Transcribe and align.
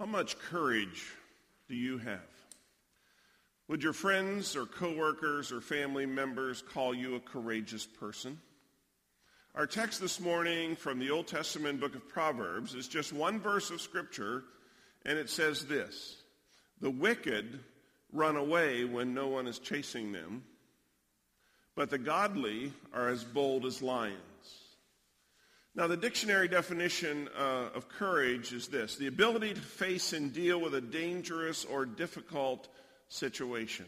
How 0.00 0.06
much 0.06 0.38
courage 0.38 1.12
do 1.68 1.74
you 1.74 1.98
have? 1.98 2.24
Would 3.68 3.82
your 3.82 3.92
friends 3.92 4.56
or 4.56 4.64
coworkers 4.64 5.52
or 5.52 5.60
family 5.60 6.06
members 6.06 6.62
call 6.62 6.94
you 6.94 7.16
a 7.16 7.20
courageous 7.20 7.84
person? 7.84 8.40
Our 9.54 9.66
text 9.66 10.00
this 10.00 10.18
morning 10.18 10.74
from 10.74 11.00
the 11.00 11.10
Old 11.10 11.26
Testament 11.26 11.80
book 11.80 11.94
of 11.94 12.08
Proverbs 12.08 12.74
is 12.74 12.88
just 12.88 13.12
one 13.12 13.40
verse 13.40 13.70
of 13.70 13.82
scripture, 13.82 14.44
and 15.04 15.18
it 15.18 15.28
says 15.28 15.66
this, 15.66 16.16
The 16.80 16.90
wicked 16.90 17.60
run 18.10 18.36
away 18.36 18.86
when 18.86 19.12
no 19.12 19.28
one 19.28 19.46
is 19.46 19.58
chasing 19.58 20.12
them, 20.12 20.44
but 21.76 21.90
the 21.90 21.98
godly 21.98 22.72
are 22.94 23.10
as 23.10 23.22
bold 23.22 23.66
as 23.66 23.82
lions. 23.82 24.29
Now, 25.74 25.86
the 25.86 25.96
dictionary 25.96 26.48
definition 26.48 27.28
uh, 27.38 27.68
of 27.74 27.88
courage 27.88 28.52
is 28.52 28.68
this 28.68 28.96
the 28.96 29.06
ability 29.06 29.54
to 29.54 29.60
face 29.60 30.12
and 30.12 30.32
deal 30.32 30.60
with 30.60 30.74
a 30.74 30.80
dangerous 30.80 31.64
or 31.64 31.86
difficult 31.86 32.68
situation. 33.08 33.86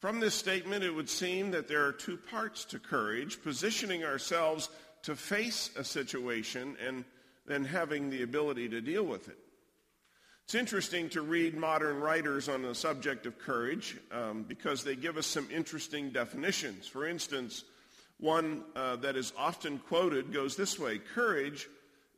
From 0.00 0.20
this 0.20 0.34
statement, 0.34 0.84
it 0.84 0.90
would 0.90 1.08
seem 1.08 1.52
that 1.52 1.68
there 1.68 1.86
are 1.86 1.92
two 1.92 2.16
parts 2.16 2.64
to 2.66 2.78
courage 2.78 3.42
positioning 3.42 4.04
ourselves 4.04 4.68
to 5.02 5.14
face 5.14 5.70
a 5.76 5.84
situation 5.84 6.76
and 6.84 7.04
then 7.46 7.64
having 7.64 8.10
the 8.10 8.22
ability 8.22 8.68
to 8.68 8.80
deal 8.80 9.04
with 9.04 9.28
it. 9.28 9.38
It's 10.44 10.54
interesting 10.54 11.08
to 11.10 11.22
read 11.22 11.56
modern 11.56 11.98
writers 11.98 12.48
on 12.48 12.62
the 12.62 12.74
subject 12.74 13.26
of 13.26 13.38
courage 13.38 13.96
um, 14.12 14.44
because 14.44 14.84
they 14.84 14.94
give 14.94 15.16
us 15.16 15.26
some 15.26 15.48
interesting 15.50 16.10
definitions. 16.10 16.86
For 16.86 17.06
instance, 17.06 17.64
one 18.18 18.62
uh, 18.74 18.96
that 18.96 19.16
is 19.16 19.32
often 19.36 19.78
quoted 19.78 20.32
goes 20.32 20.56
this 20.56 20.78
way 20.78 20.98
Courage 20.98 21.68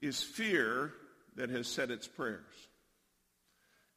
is 0.01 0.23
fear 0.23 0.93
that 1.37 1.51
has 1.51 1.67
said 1.67 1.91
its 1.91 2.07
prayers. 2.07 2.69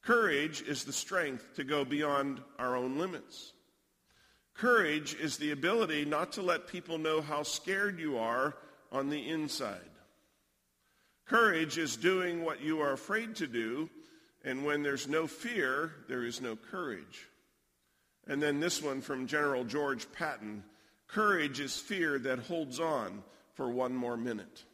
Courage 0.02 0.62
is 0.62 0.84
the 0.84 0.92
strength 0.92 1.54
to 1.56 1.64
go 1.64 1.84
beyond 1.84 2.40
our 2.58 2.76
own 2.76 2.98
limits. 2.98 3.52
Courage 4.54 5.14
is 5.14 5.36
the 5.36 5.52
ability 5.52 6.04
not 6.04 6.32
to 6.32 6.42
let 6.42 6.66
people 6.66 6.98
know 6.98 7.20
how 7.20 7.42
scared 7.42 7.98
you 7.98 8.18
are 8.18 8.54
on 8.90 9.08
the 9.08 9.28
inside. 9.28 9.78
Courage 11.26 11.78
is 11.78 11.96
doing 11.96 12.44
what 12.44 12.60
you 12.60 12.80
are 12.80 12.92
afraid 12.92 13.36
to 13.36 13.46
do 13.46 13.88
and 14.44 14.64
when 14.64 14.82
there's 14.82 15.08
no 15.08 15.26
fear, 15.26 15.92
there 16.08 16.24
is 16.24 16.40
no 16.40 16.56
courage. 16.56 17.28
And 18.26 18.42
then 18.42 18.60
this 18.60 18.82
one 18.82 19.00
from 19.00 19.26
General 19.26 19.64
George 19.64 20.10
Patton 20.12 20.64
courage 21.12 21.60
is 21.60 21.78
fear 21.78 22.18
that 22.18 22.40
holds 22.40 22.80
on 22.80 23.22
for 23.54 23.70
one 23.70 23.94
more 23.94 24.16
minute. 24.16 24.64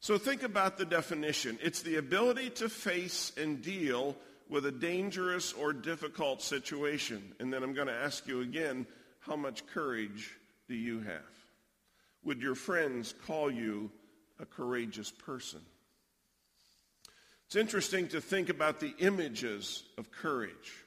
So 0.00 0.18
think 0.18 0.42
about 0.42 0.78
the 0.78 0.84
definition 0.84 1.58
it's 1.62 1.82
the 1.82 1.96
ability 1.96 2.50
to 2.50 2.68
face 2.68 3.32
and 3.36 3.62
deal 3.62 4.16
with 4.48 4.66
a 4.66 4.72
dangerous 4.72 5.52
or 5.52 5.72
difficult 5.72 6.42
situation. 6.42 7.34
And 7.38 7.52
then 7.52 7.62
I'm 7.62 7.72
going 7.72 7.86
to 7.86 7.94
ask 7.94 8.26
you 8.26 8.40
again 8.40 8.86
how 9.20 9.36
much 9.36 9.66
courage 9.68 10.30
do 10.68 10.74
you 10.74 11.00
have? 11.00 11.22
Would 12.24 12.42
your 12.42 12.54
friends 12.54 13.14
call 13.26 13.50
you 13.50 13.90
a 14.40 14.46
courageous 14.46 15.10
person? 15.10 15.60
It's 17.46 17.56
interesting 17.56 18.08
to 18.08 18.20
think 18.20 18.48
about 18.48 18.80
the 18.80 18.94
images 18.98 19.84
of 19.98 20.10
courage. 20.10 20.81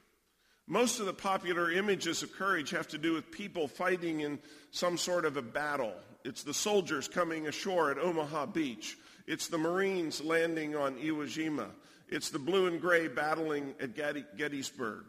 Most 0.67 0.99
of 0.99 1.05
the 1.05 1.13
popular 1.13 1.71
images 1.71 2.23
of 2.23 2.31
courage 2.33 2.71
have 2.71 2.87
to 2.87 2.97
do 2.97 3.13
with 3.13 3.29
people 3.29 3.67
fighting 3.67 4.21
in 4.21 4.39
some 4.71 4.97
sort 4.97 5.25
of 5.25 5.37
a 5.37 5.41
battle. 5.41 5.93
It's 6.23 6.41
the 6.41 6.55
soldiers 6.55 7.07
coming 7.07 7.47
ashore 7.47 7.91
at 7.91 7.99
Omaha 7.99 8.47
Beach. 8.47 8.97
It's 9.27 9.47
the 9.47 9.59
Marines 9.59 10.23
landing 10.23 10.75
on 10.75 10.95
Iwo 10.95 11.25
Jima. 11.27 11.67
It's 12.09 12.29
the 12.29 12.39
blue 12.39 12.65
and 12.65 12.81
gray 12.81 13.07
battling 13.07 13.75
at 13.79 13.95
Gettysburg. 13.95 15.05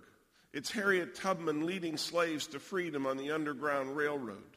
It's 0.52 0.70
Harriet 0.70 1.14
Tubman 1.14 1.64
leading 1.64 1.96
slaves 1.96 2.46
to 2.48 2.58
freedom 2.58 3.06
on 3.06 3.16
the 3.16 3.30
Underground 3.30 3.96
Railroad. 3.96 4.56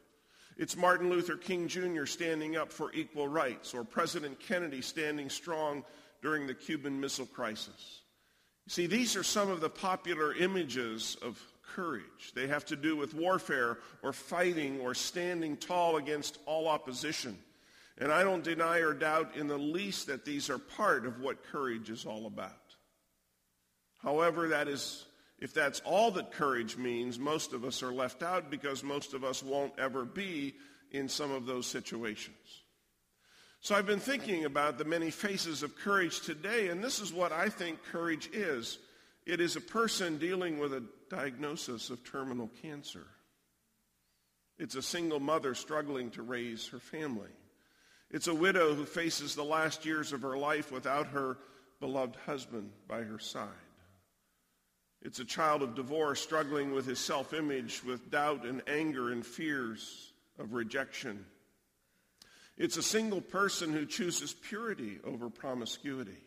It's 0.57 0.75
Martin 0.75 1.09
Luther 1.09 1.37
King 1.37 1.69
Jr. 1.69 2.05
standing 2.05 2.57
up 2.57 2.73
for 2.73 2.91
equal 2.93 3.29
rights, 3.29 3.73
or 3.73 3.85
President 3.85 4.37
Kennedy 4.39 4.81
standing 4.81 5.29
strong 5.29 5.85
during 6.21 6.45
the 6.45 6.53
Cuban 6.53 6.99
Missile 6.99 7.25
Crisis. 7.25 7.98
See, 8.69 8.85
these 8.85 9.15
are 9.15 9.23
some 9.23 9.49
of 9.49 9.61
the 9.61 9.69
popular 9.69 10.31
images 10.31 11.17
of 11.23 11.41
courage. 11.73 12.33
They 12.35 12.45
have 12.45 12.65
to 12.65 12.75
do 12.75 12.95
with 12.95 13.15
warfare 13.15 13.79
or 14.03 14.13
fighting 14.13 14.79
or 14.79 14.93
standing 14.93 15.57
tall 15.57 15.97
against 15.97 16.37
all 16.45 16.67
opposition. 16.67 17.35
And 17.97 18.11
I 18.11 18.21
don't 18.21 18.43
deny 18.43 18.77
or 18.81 18.93
doubt 18.93 19.35
in 19.35 19.47
the 19.47 19.57
least 19.57 20.05
that 20.05 20.23
these 20.23 20.51
are 20.51 20.59
part 20.59 21.07
of 21.07 21.19
what 21.19 21.43
courage 21.45 21.89
is 21.89 22.05
all 22.05 22.27
about. 22.27 22.75
However, 24.03 24.49
that 24.49 24.67
is, 24.67 25.03
if 25.39 25.51
that's 25.51 25.79
all 25.79 26.11
that 26.11 26.31
courage 26.31 26.77
means, 26.77 27.17
most 27.17 27.53
of 27.53 27.65
us 27.65 27.81
are 27.81 27.91
left 27.91 28.21
out 28.21 28.51
because 28.51 28.83
most 28.83 29.15
of 29.15 29.23
us 29.23 29.41
won't 29.41 29.73
ever 29.79 30.05
be 30.05 30.53
in 30.91 31.09
some 31.09 31.31
of 31.31 31.47
those 31.47 31.65
situations. 31.65 32.37
So 33.61 33.75
I've 33.75 33.85
been 33.85 33.99
thinking 33.99 34.45
about 34.45 34.77
the 34.77 34.85
many 34.85 35.11
faces 35.11 35.63
of 35.63 35.75
courage 35.75 36.21
today, 36.21 36.69
and 36.69 36.81
this 36.81 36.99
is 36.99 37.11
what 37.11 37.33
I 37.33 37.49
think 37.49 37.83
courage 37.91 38.29
is. 38.31 38.79
It 39.25 39.41
is 39.41 39.57
a 39.57 39.61
person 39.61 40.17
dealing 40.17 40.59
with 40.59 40.73
a 40.73 40.83
diagnosis 41.09 41.89
of 41.89 42.03
terminal 42.05 42.49
cancer. 42.61 43.05
It's 44.57 44.75
a 44.75 44.81
single 44.81 45.19
mother 45.19 45.55
struggling 45.55 46.09
to 46.11 46.21
raise 46.21 46.67
her 46.69 46.79
family. 46.79 47.29
It's 48.09 48.27
a 48.27 48.33
widow 48.33 48.73
who 48.73 48.85
faces 48.85 49.35
the 49.35 49.43
last 49.43 49.85
years 49.85 50.13
of 50.13 50.21
her 50.21 50.37
life 50.37 50.71
without 50.71 51.07
her 51.07 51.37
beloved 51.81 52.15
husband 52.25 52.71
by 52.87 53.01
her 53.01 53.19
side. 53.19 53.49
It's 55.01 55.19
a 55.19 55.25
child 55.25 55.63
of 55.63 55.75
divorce 55.75 56.21
struggling 56.21 56.73
with 56.73 56.85
his 56.85 56.99
self-image, 56.99 57.83
with 57.83 58.09
doubt 58.09 58.45
and 58.45 58.61
anger 58.67 59.11
and 59.11 59.25
fears 59.25 60.13
of 60.37 60.53
rejection 60.53 61.25
it's 62.59 62.77
a 62.77 62.83
single 62.83 63.21
person 63.21 63.71
who 63.71 63.85
chooses 63.85 64.33
purity 64.33 64.99
over 65.05 65.29
promiscuity. 65.29 66.21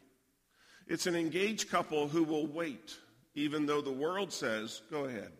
It's 0.89 1.07
an 1.07 1.15
engaged 1.15 1.71
couple 1.71 2.09
who 2.09 2.25
will 2.25 2.47
wait, 2.47 2.97
even 3.35 3.67
though 3.67 3.83
the 3.83 3.93
world 3.93 4.33
says, 4.33 4.81
go 4.91 5.05
ahead. 5.05 5.31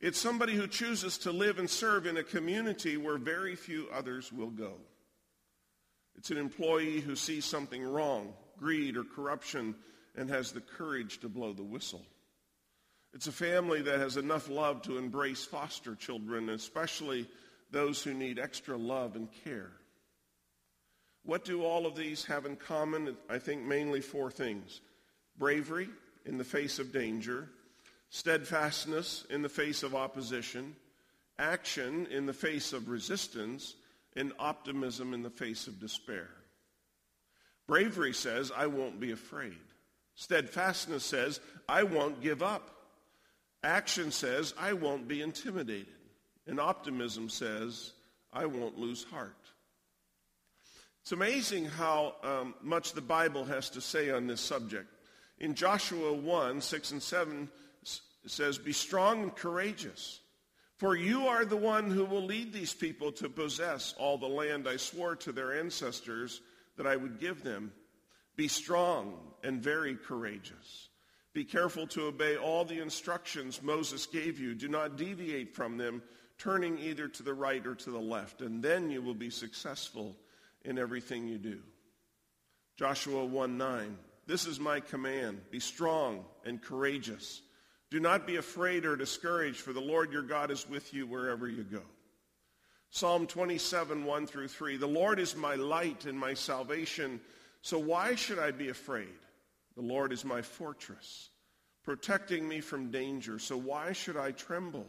It's 0.00 0.20
somebody 0.20 0.54
who 0.54 0.66
chooses 0.66 1.18
to 1.18 1.32
live 1.32 1.58
and 1.58 1.68
serve 1.68 2.06
in 2.06 2.18
a 2.18 2.22
community 2.22 2.98
where 2.98 3.18
very 3.18 3.56
few 3.56 3.88
others 3.92 4.30
will 4.30 4.50
go. 4.50 4.74
It's 6.16 6.30
an 6.30 6.36
employee 6.36 7.00
who 7.00 7.16
sees 7.16 7.46
something 7.46 7.82
wrong, 7.82 8.34
greed 8.58 8.98
or 8.98 9.04
corruption, 9.04 9.74
and 10.14 10.28
has 10.28 10.52
the 10.52 10.60
courage 10.60 11.20
to 11.20 11.28
blow 11.28 11.54
the 11.54 11.64
whistle. 11.64 12.04
It's 13.14 13.26
a 13.26 13.32
family 13.32 13.82
that 13.82 13.98
has 13.98 14.18
enough 14.18 14.50
love 14.50 14.82
to 14.82 14.98
embrace 14.98 15.44
foster 15.44 15.94
children, 15.94 16.50
especially 16.50 17.26
those 17.70 18.02
who 18.02 18.14
need 18.14 18.38
extra 18.38 18.76
love 18.76 19.16
and 19.16 19.28
care. 19.44 19.70
What 21.24 21.44
do 21.44 21.64
all 21.64 21.86
of 21.86 21.96
these 21.96 22.24
have 22.24 22.46
in 22.46 22.56
common? 22.56 23.16
I 23.28 23.38
think 23.38 23.62
mainly 23.62 24.00
four 24.00 24.30
things. 24.30 24.80
Bravery 25.38 25.88
in 26.26 26.38
the 26.38 26.44
face 26.44 26.78
of 26.78 26.92
danger, 26.92 27.48
steadfastness 28.10 29.24
in 29.30 29.42
the 29.42 29.48
face 29.48 29.82
of 29.82 29.94
opposition, 29.94 30.74
action 31.38 32.06
in 32.10 32.26
the 32.26 32.32
face 32.32 32.72
of 32.72 32.88
resistance, 32.88 33.74
and 34.16 34.32
optimism 34.38 35.14
in 35.14 35.22
the 35.22 35.30
face 35.30 35.66
of 35.66 35.78
despair. 35.78 36.28
Bravery 37.66 38.12
says, 38.12 38.50
I 38.54 38.66
won't 38.66 38.98
be 38.98 39.12
afraid. 39.12 39.56
Steadfastness 40.16 41.04
says, 41.04 41.40
I 41.68 41.84
won't 41.84 42.20
give 42.20 42.42
up. 42.42 42.70
Action 43.62 44.10
says, 44.10 44.52
I 44.58 44.72
won't 44.72 45.06
be 45.06 45.22
intimidated. 45.22 45.86
And 46.50 46.58
optimism 46.58 47.28
says, 47.28 47.92
I 48.32 48.46
won't 48.46 48.76
lose 48.76 49.04
heart. 49.04 49.36
It's 51.00 51.12
amazing 51.12 51.66
how 51.66 52.16
um, 52.24 52.54
much 52.60 52.92
the 52.92 53.00
Bible 53.00 53.44
has 53.44 53.70
to 53.70 53.80
say 53.80 54.10
on 54.10 54.26
this 54.26 54.40
subject. 54.40 54.88
In 55.38 55.54
Joshua 55.54 56.12
1, 56.12 56.60
6 56.60 56.90
and 56.90 57.00
7 57.00 57.48
it 58.24 58.30
says, 58.30 58.58
Be 58.58 58.72
strong 58.72 59.22
and 59.22 59.36
courageous, 59.36 60.18
for 60.76 60.96
you 60.96 61.28
are 61.28 61.44
the 61.44 61.56
one 61.56 61.88
who 61.88 62.04
will 62.04 62.24
lead 62.24 62.52
these 62.52 62.74
people 62.74 63.12
to 63.12 63.28
possess 63.28 63.94
all 63.96 64.18
the 64.18 64.26
land 64.26 64.66
I 64.66 64.76
swore 64.76 65.14
to 65.16 65.30
their 65.30 65.56
ancestors 65.56 66.40
that 66.76 66.86
I 66.86 66.96
would 66.96 67.20
give 67.20 67.44
them. 67.44 67.70
Be 68.34 68.48
strong 68.48 69.14
and 69.44 69.62
very 69.62 69.94
courageous. 69.94 70.88
Be 71.32 71.44
careful 71.44 71.86
to 71.88 72.06
obey 72.06 72.36
all 72.36 72.64
the 72.64 72.82
instructions 72.82 73.62
Moses 73.62 74.06
gave 74.06 74.40
you. 74.40 74.56
Do 74.56 74.66
not 74.66 74.96
deviate 74.96 75.54
from 75.54 75.76
them 75.76 76.02
turning 76.40 76.78
either 76.78 77.06
to 77.06 77.22
the 77.22 77.34
right 77.34 77.66
or 77.66 77.74
to 77.74 77.90
the 77.90 77.98
left, 77.98 78.40
and 78.40 78.62
then 78.62 78.90
you 78.90 79.02
will 79.02 79.14
be 79.14 79.30
successful 79.30 80.16
in 80.64 80.78
everything 80.78 81.28
you 81.28 81.38
do. 81.38 81.60
Joshua 82.76 83.24
1 83.24 83.58
9. 83.58 83.96
This 84.26 84.46
is 84.46 84.58
my 84.58 84.80
command. 84.80 85.40
Be 85.50 85.60
strong 85.60 86.24
and 86.44 86.62
courageous. 86.62 87.42
Do 87.90 88.00
not 88.00 88.26
be 88.26 88.36
afraid 88.36 88.86
or 88.86 88.96
discouraged, 88.96 89.60
for 89.60 89.72
the 89.72 89.80
Lord 89.80 90.12
your 90.12 90.22
God 90.22 90.50
is 90.50 90.68
with 90.68 90.94
you 90.94 91.06
wherever 91.06 91.46
you 91.48 91.62
go. 91.62 91.82
Psalm 92.90 93.26
27, 93.26 94.04
1 94.04 94.26
through 94.26 94.48
3. 94.48 94.76
The 94.76 94.86
Lord 94.86 95.18
is 95.18 95.36
my 95.36 95.56
light 95.56 96.06
and 96.06 96.18
my 96.18 96.34
salvation, 96.34 97.20
so 97.62 97.78
why 97.78 98.14
should 98.14 98.38
I 98.38 98.50
be 98.50 98.68
afraid? 98.68 99.08
The 99.76 99.82
Lord 99.82 100.12
is 100.12 100.24
my 100.24 100.42
fortress, 100.42 101.28
protecting 101.84 102.48
me 102.48 102.60
from 102.60 102.90
danger. 102.90 103.38
So 103.38 103.56
why 103.56 103.92
should 103.92 104.16
I 104.16 104.32
tremble? 104.32 104.86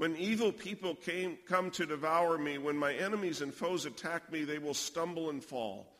When 0.00 0.16
evil 0.16 0.50
people 0.50 0.94
came, 0.94 1.36
come 1.46 1.70
to 1.72 1.84
devour 1.84 2.38
me, 2.38 2.56
when 2.56 2.78
my 2.78 2.94
enemies 2.94 3.42
and 3.42 3.52
foes 3.52 3.84
attack 3.84 4.32
me, 4.32 4.44
they 4.44 4.56
will 4.56 4.72
stumble 4.72 5.28
and 5.28 5.44
fall. 5.44 5.94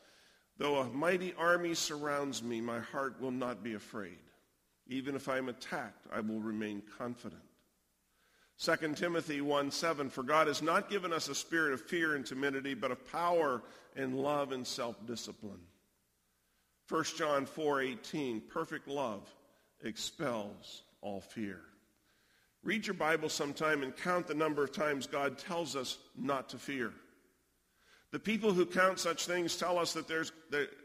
Though 0.57 0.79
a 0.79 0.89
mighty 0.89 1.35
army 1.37 1.75
surrounds 1.75 2.43
me, 2.43 2.63
my 2.63 2.79
heart 2.79 3.21
will 3.21 3.31
not 3.31 3.63
be 3.63 3.75
afraid. 3.75 4.17
Even 4.87 5.15
if 5.15 5.29
I 5.29 5.37
am 5.37 5.51
attacked, 5.51 6.07
I 6.11 6.21
will 6.21 6.41
remain 6.41 6.83
confident. 6.97 7.43
2 8.63 8.95
Timothy 8.95 9.43
1 9.43 9.71
7, 9.71 10.09
For 10.09 10.23
God 10.23 10.47
has 10.47 10.63
not 10.63 10.89
given 10.89 11.13
us 11.13 11.29
a 11.29 11.35
spirit 11.35 11.75
of 11.75 11.83
fear 11.83 12.17
and 12.17 12.25
timidity, 12.25 12.73
but 12.73 12.93
of 12.93 13.13
power 13.13 13.61
and 13.97 14.17
love 14.17 14.53
and 14.53 14.67
self-discipline. 14.67 15.61
1 16.89 17.05
John 17.19 17.45
4:18 17.45 18.49
perfect 18.49 18.89
love 18.89 19.31
expels 19.83 20.85
all 21.03 21.21
fear. 21.21 21.61
Read 22.63 22.87
your 22.87 22.95
Bible 22.95 23.29
sometime 23.29 23.83
and 23.83 23.97
count 23.97 24.27
the 24.27 24.35
number 24.35 24.63
of 24.63 24.73
times 24.73 25.07
God 25.07 25.39
tells 25.39 25.77
us 25.77 25.99
not 26.17 26.51
to 26.51 26.59
fear. 26.59 26.93
The 28.13 28.19
people 28.19 28.53
who 28.53 28.67
count 28.67 28.99
such 28.99 29.27
things 29.27 29.57
tell 29.57 29.79
us 29.79 29.93
that 29.95 30.09
there's 30.09 30.33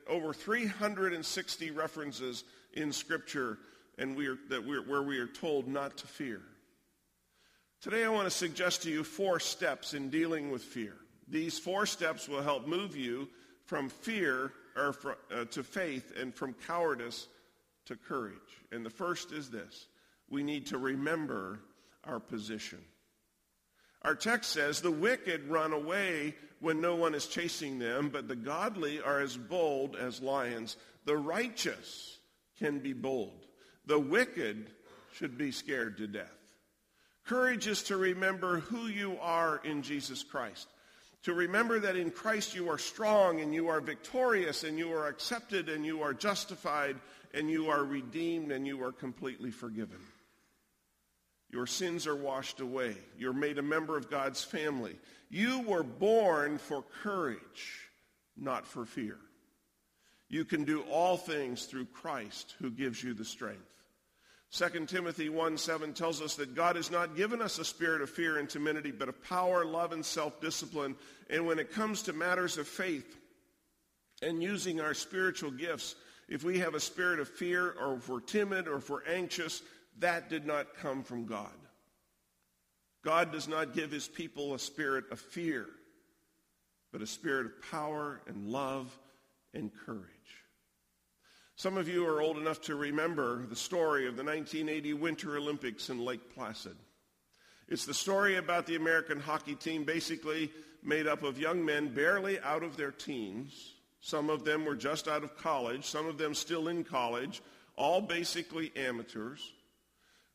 over 0.08 0.34
360 0.34 1.72
references 1.72 2.44
in 2.74 2.92
Scripture 2.92 3.58
and 3.98 4.16
we 4.16 4.28
are, 4.28 4.38
that 4.50 4.66
we're, 4.66 4.82
where 4.82 5.04
we 5.04 5.20
are 5.20 5.28
told 5.28 5.68
not 5.68 5.98
to 5.98 6.08
fear. 6.08 6.42
Today 7.82 8.04
I 8.04 8.10
want 8.10 8.26
to 8.26 8.32
suggest 8.32 8.84
to 8.84 8.90
you 8.90 9.04
four 9.04 9.40
steps 9.40 9.94
in 9.94 10.10
dealing 10.10 10.52
with 10.52 10.64
fear. 10.64 10.96
These 11.28 11.60
four 11.60 11.86
steps 11.86 12.28
will 12.28 12.42
help 12.42 12.68
move 12.68 12.96
you 12.96 13.28
from 13.66 13.90
fear 13.90 14.52
or 14.76 14.94
for, 14.94 15.18
uh, 15.34 15.46
to 15.46 15.64
faith 15.64 16.14
and 16.20 16.34
from 16.34 16.54
cowardice 16.68 17.28
to 17.86 17.96
courage. 17.96 18.36
And 18.72 18.86
the 18.86 18.90
first 18.90 19.32
is 19.32 19.50
this. 19.50 19.88
We 20.30 20.44
need 20.44 20.68
to 20.68 20.78
remember 20.78 21.60
our 22.04 22.20
position. 22.20 22.80
Our 24.02 24.16
text 24.16 24.52
says, 24.52 24.82
the 24.82 24.92
wicked 24.92 25.48
run 25.48 25.74
away 25.74 26.36
when 26.60 26.82
no 26.82 26.96
one 26.96 27.16
is 27.16 27.28
chasing 27.28 27.80
them, 27.80 28.10
but 28.10 28.28
the 28.28 28.36
godly 28.36 29.02
are 29.02 29.22
as 29.22 29.36
bold 29.36 29.96
as 29.96 30.22
lions. 30.22 30.78
The 31.06 31.18
righteous 31.18 32.20
can 32.60 32.80
be 32.80 32.94
bold. 32.94 33.46
The 33.86 34.00
wicked 34.00 34.70
should 35.14 35.38
be 35.38 35.52
scared 35.52 35.98
to 35.98 36.08
death. 36.08 36.32
Courage 37.26 37.68
is 37.68 37.84
to 37.84 37.98
remember 37.98 38.60
who 38.60 38.88
you 38.88 39.18
are 39.22 39.60
in 39.64 39.82
Jesus 39.82 40.24
Christ 40.24 40.68
to 41.26 41.34
remember 41.34 41.80
that 41.80 41.96
in 41.96 42.12
Christ 42.12 42.54
you 42.54 42.70
are 42.70 42.78
strong 42.78 43.42
and 43.42 43.52
you 43.52 43.68
are 43.68 43.82
victorious 43.82 44.64
and 44.64 44.78
you 44.78 44.94
are 44.94 45.08
accepted 45.08 45.70
and 45.70 45.84
you 45.84 46.04
are 46.04 46.14
justified 46.14 46.98
and 47.34 47.50
you 47.50 47.68
are 47.68 47.84
redeemed 47.84 48.52
and 48.52 48.68
you 48.68 48.84
are 48.84 48.92
completely 48.92 49.50
forgiven. 49.50 49.98
Your 51.50 51.68
sins 51.68 52.08
are 52.08 52.16
washed 52.16 52.60
away. 52.60 52.96
You're 53.18 53.34
made 53.34 53.58
a 53.58 53.64
member 53.64 53.98
of 53.98 54.10
God's 54.10 54.44
family. 54.44 54.98
You 55.30 55.62
were 55.62 55.84
born 55.84 56.58
for 56.58 56.84
courage, 57.04 57.90
not 58.36 58.66
for 58.66 58.86
fear. 58.86 59.18
You 60.28 60.44
can 60.44 60.64
do 60.64 60.82
all 60.84 61.18
things 61.18 61.66
through 61.66 61.86
Christ 61.86 62.56
who 62.60 62.72
gives 62.72 63.04
you 63.04 63.14
the 63.14 63.26
strength. 63.26 63.76
2 64.52 64.86
Timothy 64.86 65.30
1 65.30 65.58
7 65.58 65.94
tells 65.94 66.22
us 66.22 66.36
that 66.36 66.56
God 66.56 66.76
has 66.76 66.90
not 66.90 67.16
given 67.16 67.42
us 67.42 67.60
a 67.60 67.66
spirit 67.66 68.02
of 68.02 68.10
fear 68.10 68.38
and 68.38 68.50
timidity, 68.50 68.92
but 68.92 69.10
of 69.10 69.22
power, 69.24 69.66
love, 69.66 69.92
and 69.92 70.06
self 70.06 70.40
discipline. 70.40 70.96
And 71.30 71.46
when 71.46 71.60
it 71.60 71.74
comes 71.74 72.04
to 72.04 72.14
matters 72.14 72.58
of 72.58 72.68
faith 72.68 73.18
and 74.22 74.42
using 74.42 74.80
our 74.80 74.94
spiritual 74.94 75.52
gifts, 75.52 75.96
if 76.30 76.44
we 76.44 76.60
have 76.60 76.74
a 76.74 76.80
spirit 76.80 77.20
of 77.20 77.28
fear 77.28 77.76
or 77.80 77.96
if 77.96 78.08
we're 78.08 78.22
timid 78.22 78.68
or 78.68 78.78
if 78.78 78.90
we're 78.90 79.06
anxious, 79.06 79.62
that 80.00 80.30
did 80.30 80.46
not 80.46 80.76
come 80.76 81.04
from 81.04 81.26
God. 81.26 81.54
God 83.04 83.32
does 83.32 83.48
not 83.48 83.74
give 83.74 83.92
his 83.92 84.08
people 84.08 84.54
a 84.54 84.60
spirit 84.60 85.06
of 85.12 85.20
fear, 85.20 85.68
but 86.92 87.02
a 87.02 87.08
spirit 87.08 87.46
of 87.46 87.72
power 87.72 88.22
and 88.28 88.48
love 88.48 88.98
and 89.54 89.72
courage. 89.86 90.10
Some 91.56 91.78
of 91.78 91.88
you 91.88 92.06
are 92.06 92.22
old 92.22 92.38
enough 92.38 92.62
to 92.64 92.76
remember 92.76 93.46
the 93.46 93.56
story 93.56 94.08
of 94.08 94.18
the 94.18 94.24
1980 94.24 94.94
Winter 94.94 95.38
Olympics 95.38 95.90
in 95.90 96.04
Lake 96.04 96.34
Placid. 96.34 96.76
It's 97.70 97.86
the 97.86 97.94
story 97.94 98.36
about 98.36 98.66
the 98.66 98.76
American 98.76 99.20
hockey 99.20 99.56
team 99.56 99.86
basically 99.86 100.52
made 100.84 101.08
up 101.08 101.24
of 101.24 101.40
young 101.40 101.64
men 101.64 101.94
barely 101.94 102.40
out 102.42 102.64
of 102.64 102.76
their 102.76 102.92
teens. 102.92 103.74
Some 104.02 104.30
of 104.30 104.44
them 104.44 104.66
were 104.66 104.76
just 104.76 105.08
out 105.08 105.24
of 105.24 105.38
college, 105.38 105.86
some 105.86 106.08
of 106.08 106.18
them 106.18 106.36
still 106.36 106.68
in 106.68 106.84
college, 106.84 107.42
all 107.76 108.02
basically 108.02 108.72
amateurs. 108.76 109.54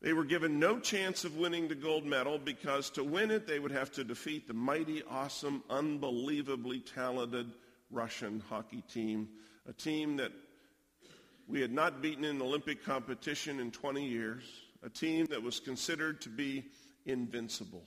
They 0.03 0.15
were 0.15 0.25
given 0.25 0.59
no 0.59 0.79
chance 0.79 1.25
of 1.25 1.37
winning 1.37 1.69
the 1.69 1.75
gold 1.75 2.07
medal 2.07 2.39
because 2.39 2.89
to 2.91 3.05
win 3.05 3.31
it, 3.31 3.47
they 3.47 3.59
would 3.59 3.73
have 3.73 3.93
to 3.93 4.05
defeat 4.05 4.49
the 4.49 4.55
mighty, 4.55 5.03
awesome, 5.03 5.63
unbelievably 5.69 6.81
talented 6.81 7.53
Russian 7.91 8.43
hockey 8.49 8.83
team, 8.93 9.29
a 9.69 9.75
team 9.75 10.17
that 10.17 10.33
we 11.47 11.61
had 11.61 11.73
not 11.73 12.01
beaten 12.01 12.25
in 12.25 12.41
Olympic 12.41 12.83
competition 12.83 13.61
in 13.61 13.71
20 13.71 14.07
years, 14.07 14.45
a 14.83 14.89
team 14.89 15.27
that 15.27 15.43
was 15.43 15.61
considered 15.61 16.21
to 16.23 16.31
be 16.31 16.65
invincible. 17.05 17.83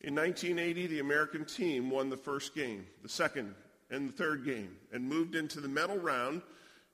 In 0.00 0.14
1980, 0.16 0.88
the 0.88 0.98
American 0.98 1.44
team 1.44 1.90
won 1.90 2.10
the 2.10 2.16
first 2.16 2.54
game, 2.54 2.86
the 3.02 3.08
second, 3.08 3.54
and 3.90 4.08
the 4.08 4.12
third 4.12 4.44
game, 4.44 4.76
and 4.92 5.08
moved 5.08 5.36
into 5.36 5.60
the 5.60 5.68
medal 5.68 5.98
round, 5.98 6.42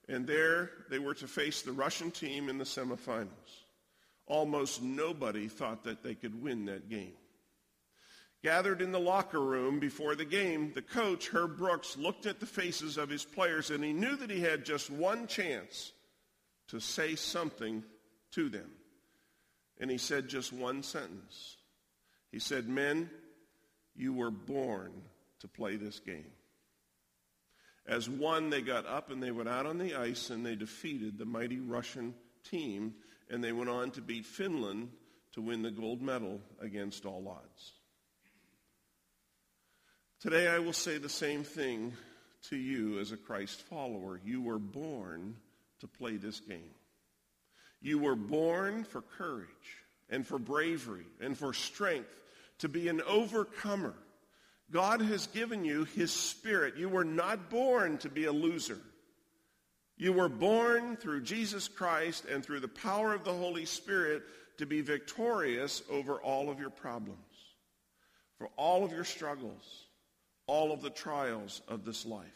and 0.08 0.26
there 0.26 0.70
they 0.90 0.98
were 0.98 1.14
to 1.14 1.26
face 1.26 1.62
the 1.62 1.72
Russian 1.72 2.10
team 2.10 2.48
in 2.48 2.58
the 2.58 2.64
semifinals. 2.64 3.59
Almost 4.30 4.80
nobody 4.80 5.48
thought 5.48 5.82
that 5.82 6.04
they 6.04 6.14
could 6.14 6.40
win 6.40 6.66
that 6.66 6.88
game. 6.88 7.14
Gathered 8.44 8.80
in 8.80 8.92
the 8.92 9.00
locker 9.00 9.40
room 9.40 9.80
before 9.80 10.14
the 10.14 10.24
game, 10.24 10.70
the 10.72 10.82
coach, 10.82 11.26
Herb 11.26 11.58
Brooks, 11.58 11.96
looked 11.96 12.26
at 12.26 12.38
the 12.38 12.46
faces 12.46 12.96
of 12.96 13.08
his 13.08 13.24
players 13.24 13.70
and 13.70 13.82
he 13.82 13.92
knew 13.92 14.14
that 14.14 14.30
he 14.30 14.40
had 14.40 14.64
just 14.64 14.88
one 14.88 15.26
chance 15.26 15.90
to 16.68 16.78
say 16.78 17.16
something 17.16 17.82
to 18.30 18.48
them. 18.48 18.70
And 19.80 19.90
he 19.90 19.98
said 19.98 20.28
just 20.28 20.52
one 20.52 20.84
sentence. 20.84 21.56
He 22.30 22.38
said, 22.38 22.68
Men, 22.68 23.10
you 23.96 24.12
were 24.12 24.30
born 24.30 24.92
to 25.40 25.48
play 25.48 25.74
this 25.74 25.98
game. 25.98 26.30
As 27.84 28.08
one, 28.08 28.48
they 28.48 28.62
got 28.62 28.86
up 28.86 29.10
and 29.10 29.20
they 29.20 29.32
went 29.32 29.48
out 29.48 29.66
on 29.66 29.78
the 29.78 29.96
ice 29.96 30.30
and 30.30 30.46
they 30.46 30.54
defeated 30.54 31.18
the 31.18 31.24
mighty 31.24 31.58
Russian 31.58 32.14
team 32.48 32.94
and 33.30 33.42
they 33.42 33.52
went 33.52 33.70
on 33.70 33.90
to 33.92 34.00
beat 34.00 34.26
Finland 34.26 34.90
to 35.32 35.40
win 35.40 35.62
the 35.62 35.70
gold 35.70 36.02
medal 36.02 36.40
against 36.60 37.06
all 37.06 37.28
odds. 37.28 37.72
Today 40.20 40.48
I 40.48 40.58
will 40.58 40.72
say 40.72 40.98
the 40.98 41.08
same 41.08 41.44
thing 41.44 41.94
to 42.48 42.56
you 42.56 42.98
as 42.98 43.12
a 43.12 43.16
Christ 43.16 43.62
follower. 43.62 44.20
You 44.24 44.42
were 44.42 44.58
born 44.58 45.36
to 45.78 45.86
play 45.86 46.16
this 46.16 46.40
game. 46.40 46.74
You 47.80 47.98
were 47.98 48.16
born 48.16 48.84
for 48.84 49.00
courage 49.00 49.48
and 50.10 50.26
for 50.26 50.38
bravery 50.38 51.06
and 51.20 51.38
for 51.38 51.54
strength 51.54 52.10
to 52.58 52.68
be 52.68 52.88
an 52.88 53.00
overcomer. 53.02 53.94
God 54.70 55.00
has 55.00 55.26
given 55.28 55.64
you 55.64 55.84
his 55.84 56.12
spirit. 56.12 56.76
You 56.76 56.88
were 56.88 57.04
not 57.04 57.48
born 57.48 57.98
to 57.98 58.08
be 58.08 58.24
a 58.24 58.32
loser. 58.32 58.78
You 60.00 60.12
were 60.14 60.28
born 60.28 60.96
through 60.96 61.20
Jesus 61.22 61.68
Christ 61.68 62.24
and 62.24 62.42
through 62.42 62.60
the 62.60 62.68
power 62.68 63.14
of 63.14 63.22
the 63.22 63.34
Holy 63.34 63.66
Spirit 63.66 64.22
to 64.58 64.66
be 64.66 64.80
victorious 64.80 65.82
over 65.90 66.14
all 66.14 66.50
of 66.50 66.58
your 66.58 66.70
problems, 66.70 67.18
for 68.38 68.48
all 68.56 68.84
of 68.84 68.92
your 68.92 69.04
struggles 69.04 69.84
all 70.50 70.72
of 70.72 70.82
the 70.82 70.90
trials 70.90 71.62
of 71.68 71.84
this 71.84 72.04
life. 72.04 72.26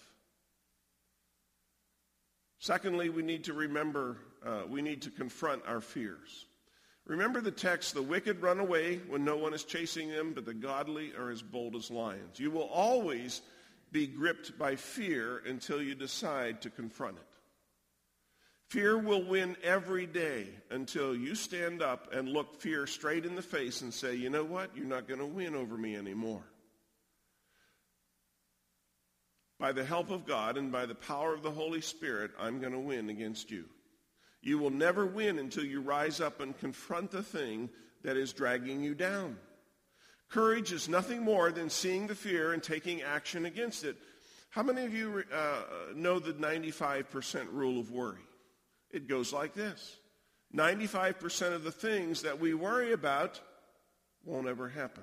Secondly, 2.61 3.09
we 3.09 3.25
need 3.25 3.43
to 3.43 3.53
remember, 3.53 4.19
uh, 4.47 4.63
we 4.69 4.83
need 4.83 5.03
to 5.03 5.11
confront 5.11 5.63
our 5.67 5.81
fears. 5.81 6.47
Remember 7.07 7.41
the 7.41 7.51
text, 7.51 7.93
the 7.93 8.03
wicked 8.03 8.41
run 8.41 8.61
away 8.61 8.99
when 9.09 9.25
no 9.25 9.37
one 9.37 9.53
is 9.53 9.65
chasing 9.65 10.11
them, 10.11 10.33
but 10.33 10.45
the 10.47 10.55
godly 10.55 11.13
are 11.19 11.29
as 11.29 11.43
bold 11.43 11.75
as 11.75 11.91
lions. 11.91 12.39
You 12.39 12.53
will 12.53 12.69
always 12.69 13.43
be 13.91 14.07
gripped 14.07 14.57
by 14.57 14.77
fear 14.77 15.43
until 15.45 15.83
you 15.83 15.97
decide 15.97 16.63
to 16.63 16.71
confront 16.71 17.17
it. 17.17 17.34
Fear 18.75 18.99
will 18.99 19.23
win 19.23 19.57
every 19.63 20.05
day 20.05 20.49
until 20.69 21.15
you 21.15 21.37
stand 21.37 21.81
up 21.81 22.13
and 22.13 22.29
look 22.29 22.61
fear 22.61 22.89
straight 22.89 23.25
in 23.25 23.37
the 23.37 23.41
face 23.41 23.83
and 23.83 23.95
say, 23.95 24.17
you 24.17 24.31
know 24.31 24.43
what? 24.43 24.77
You're 24.77 24.85
not 24.85 25.07
going 25.07 25.21
to 25.21 25.27
win 25.27 25.55
over 25.55 25.79
me 25.79 25.95
anymore. 25.95 26.43
By 29.61 29.71
the 29.71 29.85
help 29.85 30.11
of 30.11 30.27
God 30.27 30.57
and 30.57 30.73
by 30.73 30.87
the 30.87 30.95
power 30.97 31.33
of 31.33 31.45
the 31.45 31.53
Holy 31.53 31.81
Spirit, 31.83 32.33
I'm 32.37 32.59
going 32.59 32.73
to 32.73 32.81
win 32.81 33.11
against 33.11 33.49
you. 33.49 33.67
You 34.43 34.59
will 34.59 34.71
never 34.71 35.07
win 35.07 35.39
until 35.39 35.65
you 35.65 35.81
rise 35.81 36.21
up 36.21 36.41
and 36.41 36.59
confront 36.59 37.13
the 37.13 37.23
thing 37.23 37.71
that 38.03 38.17
is 38.17 38.33
dragging 38.33 38.83
you 38.83 38.97
down. 38.97 39.37
Courage 40.29 40.73
is 40.73 40.89
nothing 40.89 41.23
more 41.23 41.53
than 41.53 41.71
seeing 41.71 42.09
the 42.09 42.17
fear 42.17 42.53
and 42.53 42.61
taking 42.61 43.03
action 43.03 43.47
against 43.47 43.85
it. 43.85 43.97
How 44.51 44.65
many 44.65 44.85
of 44.85 44.93
you 44.93 45.23
uh, 45.33 45.63
know 45.95 46.19
the 46.19 46.33
95% 46.33 47.53
rule 47.53 47.79
of 47.79 47.93
worry? 47.93 48.19
It 48.95 49.09
goes 49.09 49.33
like 49.33 49.55
this 49.55 49.97
95% 50.57 51.53
of 51.53 51.65
the 51.65 51.73
things 51.73 52.23
that 52.23 52.41
we 52.41 52.55
worry 52.55 52.93
about 52.93 53.41
won't 54.25 54.47
ever 54.47 54.69
happen. 54.69 55.03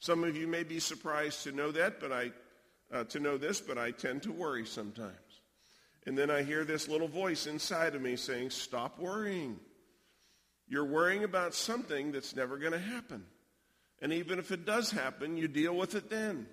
Some 0.00 0.24
of 0.24 0.36
you 0.36 0.48
may 0.48 0.64
be 0.64 0.80
surprised 0.80 1.44
to 1.44 1.52
know 1.52 1.70
that, 1.70 2.00
but 2.00 2.10
I, 2.10 2.32
uh, 2.92 3.04
to 3.04 3.20
know 3.20 3.38
this, 3.38 3.60
but 3.60 3.78
I 3.78 3.92
tend 3.92 4.24
to 4.24 4.32
worry 4.32 4.66
sometimes. 4.66 5.14
And 6.06 6.18
then 6.18 6.30
I 6.30 6.42
hear 6.42 6.64
this 6.64 6.88
little 6.88 7.06
voice 7.06 7.46
inside 7.46 7.94
of 7.94 8.02
me 8.02 8.16
saying, 8.16 8.50
stop 8.50 8.98
worrying. 8.98 9.60
You're 10.66 10.86
worrying 10.86 11.22
about 11.22 11.54
something 11.54 12.10
that's 12.10 12.34
never 12.34 12.56
going 12.58 12.72
to 12.72 12.78
happen. 12.78 13.24
And 14.02 14.12
even 14.12 14.38
if 14.38 14.50
it 14.50 14.64
does 14.64 14.90
happen, 14.90 15.36
you 15.36 15.46
deal 15.46 15.76
with 15.76 15.94
it 15.94 16.10
then. 16.10 16.46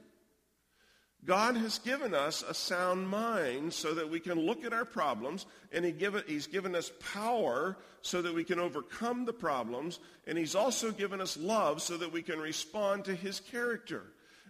God 1.25 1.57
has 1.57 1.79
given 1.79 2.13
us 2.13 2.43
a 2.47 2.53
sound 2.53 3.09
mind 3.09 3.73
so 3.73 3.93
that 3.95 4.09
we 4.09 4.19
can 4.19 4.39
look 4.39 4.63
at 4.63 4.73
our 4.73 4.85
problems, 4.85 5.45
and 5.71 5.83
he 5.83 5.91
give, 5.91 6.15
He's 6.27 6.47
given 6.47 6.75
us 6.75 6.91
power 7.13 7.77
so 8.01 8.21
that 8.21 8.33
we 8.33 8.43
can 8.43 8.59
overcome 8.59 9.25
the 9.25 9.33
problems, 9.33 9.99
and 10.25 10.37
He's 10.37 10.55
also 10.55 10.91
given 10.91 11.19
us 11.19 11.35
love 11.35 11.81
so 11.81 11.97
that 11.97 12.13
we 12.13 12.21
can 12.21 12.39
respond 12.39 13.05
to 13.05 13.15
His 13.15 13.39
character. 13.39 14.03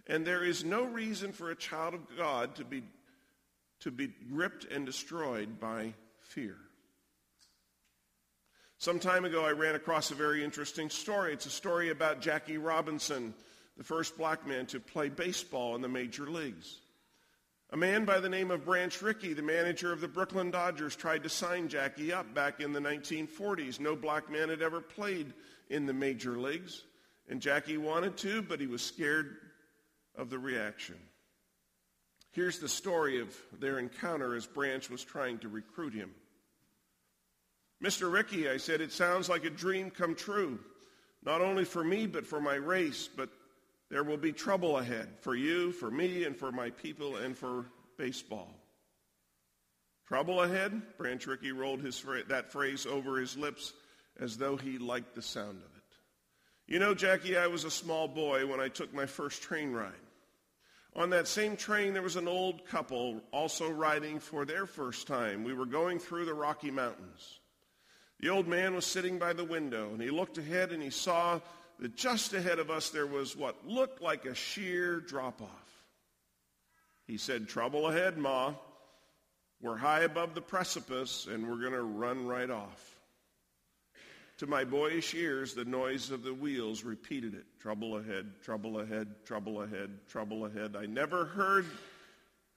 And 0.06 0.24
there 0.24 0.44
is 0.44 0.64
no 0.64 0.84
reason 0.84 1.32
for 1.32 1.50
a 1.50 1.56
child 1.56 1.94
of 1.94 2.00
God 2.16 2.54
to 2.56 2.64
be, 2.64 2.82
to 3.80 3.90
be 3.90 4.08
gripped 4.32 4.64
and 4.64 4.86
destroyed 4.86 5.58
by 5.58 5.94
fear. 6.20 6.56
Some 8.78 9.00
time 9.00 9.24
ago, 9.24 9.44
I 9.44 9.50
ran 9.50 9.74
across 9.74 10.12
a 10.12 10.14
very 10.14 10.44
interesting 10.44 10.88
story. 10.88 11.32
It's 11.32 11.46
a 11.46 11.50
story 11.50 11.90
about 11.90 12.20
Jackie 12.20 12.58
Robinson 12.58 13.34
the 13.78 13.84
first 13.84 14.18
black 14.18 14.46
man 14.46 14.66
to 14.66 14.80
play 14.80 15.08
baseball 15.08 15.76
in 15.76 15.80
the 15.80 15.88
major 15.88 16.26
leagues. 16.26 16.78
A 17.70 17.76
man 17.76 18.04
by 18.04 18.18
the 18.18 18.28
name 18.28 18.50
of 18.50 18.64
Branch 18.64 19.00
Rickey, 19.00 19.34
the 19.34 19.42
manager 19.42 19.92
of 19.92 20.00
the 20.00 20.08
Brooklyn 20.08 20.50
Dodgers, 20.50 20.96
tried 20.96 21.22
to 21.22 21.28
sign 21.28 21.68
Jackie 21.68 22.12
up 22.12 22.34
back 22.34 22.60
in 22.60 22.72
the 22.72 22.80
1940s. 22.80 23.78
No 23.78 23.94
black 23.94 24.30
man 24.30 24.48
had 24.48 24.62
ever 24.62 24.80
played 24.80 25.32
in 25.70 25.86
the 25.86 25.92
major 25.92 26.38
leagues. 26.38 26.82
And 27.28 27.40
Jackie 27.40 27.76
wanted 27.76 28.16
to, 28.18 28.42
but 28.42 28.58
he 28.58 28.66
was 28.66 28.82
scared 28.82 29.36
of 30.16 30.30
the 30.30 30.38
reaction. 30.38 30.96
Here's 32.32 32.58
the 32.58 32.68
story 32.68 33.20
of 33.20 33.36
their 33.60 33.78
encounter 33.78 34.34
as 34.34 34.46
Branch 34.46 34.88
was 34.90 35.04
trying 35.04 35.38
to 35.40 35.48
recruit 35.48 35.92
him. 35.92 36.10
Mr. 37.84 38.10
Rickey, 38.10 38.48
I 38.48 38.56
said, 38.56 38.80
it 38.80 38.92
sounds 38.92 39.28
like 39.28 39.44
a 39.44 39.50
dream 39.50 39.90
come 39.90 40.14
true, 40.14 40.58
not 41.22 41.42
only 41.42 41.64
for 41.64 41.84
me, 41.84 42.06
but 42.06 42.26
for 42.26 42.40
my 42.40 42.54
race. 42.54 43.08
But 43.14 43.28
there 43.90 44.04
will 44.04 44.16
be 44.16 44.32
trouble 44.32 44.78
ahead 44.78 45.08
for 45.20 45.34
you, 45.34 45.72
for 45.72 45.90
me, 45.90 46.24
and 46.24 46.36
for 46.36 46.52
my 46.52 46.70
people, 46.70 47.16
and 47.16 47.36
for 47.36 47.66
baseball. 47.96 48.54
Trouble 50.06 50.42
ahead? 50.42 50.80
Branch 50.96 51.26
Rickey 51.26 51.52
rolled 51.52 51.82
his, 51.82 52.02
that 52.28 52.50
phrase 52.50 52.86
over 52.86 53.18
his 53.18 53.36
lips 53.36 53.74
as 54.18 54.36
though 54.36 54.56
he 54.56 54.78
liked 54.78 55.14
the 55.14 55.22
sound 55.22 55.58
of 55.58 55.76
it. 55.76 55.82
You 56.66 56.78
know, 56.78 56.94
Jackie, 56.94 57.36
I 57.36 57.46
was 57.46 57.64
a 57.64 57.70
small 57.70 58.08
boy 58.08 58.46
when 58.46 58.60
I 58.60 58.68
took 58.68 58.92
my 58.92 59.06
first 59.06 59.42
train 59.42 59.72
ride. 59.72 59.92
On 60.96 61.10
that 61.10 61.28
same 61.28 61.56
train, 61.56 61.92
there 61.92 62.02
was 62.02 62.16
an 62.16 62.28
old 62.28 62.66
couple 62.66 63.22
also 63.32 63.70
riding 63.70 64.18
for 64.18 64.44
their 64.44 64.66
first 64.66 65.06
time. 65.06 65.44
We 65.44 65.54
were 65.54 65.66
going 65.66 65.98
through 65.98 66.24
the 66.24 66.34
Rocky 66.34 66.70
Mountains. 66.70 67.40
The 68.20 68.30
old 68.30 68.48
man 68.48 68.74
was 68.74 68.84
sitting 68.84 69.18
by 69.18 69.32
the 69.32 69.44
window, 69.44 69.90
and 69.92 70.02
he 70.02 70.10
looked 70.10 70.38
ahead 70.38 70.72
and 70.72 70.82
he 70.82 70.90
saw 70.90 71.40
that 71.78 71.96
just 71.96 72.32
ahead 72.32 72.58
of 72.58 72.70
us 72.70 72.90
there 72.90 73.06
was 73.06 73.36
what 73.36 73.66
looked 73.66 74.02
like 74.02 74.24
a 74.24 74.34
sheer 74.34 75.00
drop 75.00 75.40
off. 75.40 75.84
He 77.06 77.16
said, 77.16 77.48
Trouble 77.48 77.88
ahead, 77.88 78.18
Ma. 78.18 78.54
We're 79.60 79.76
high 79.76 80.00
above 80.00 80.34
the 80.34 80.40
precipice 80.40 81.26
and 81.26 81.48
we're 81.48 81.60
going 81.60 81.72
to 81.72 81.82
run 81.82 82.26
right 82.26 82.50
off. 82.50 82.96
To 84.38 84.46
my 84.46 84.62
boyish 84.62 85.14
ears, 85.14 85.54
the 85.54 85.64
noise 85.64 86.12
of 86.12 86.22
the 86.22 86.32
wheels 86.32 86.84
repeated 86.84 87.34
it. 87.34 87.44
Trouble 87.58 87.96
ahead, 87.96 88.40
trouble 88.44 88.78
ahead, 88.78 89.08
trouble 89.24 89.62
ahead, 89.62 89.90
trouble 90.08 90.46
ahead. 90.46 90.76
I 90.76 90.86
never 90.86 91.24
heard, 91.24 91.66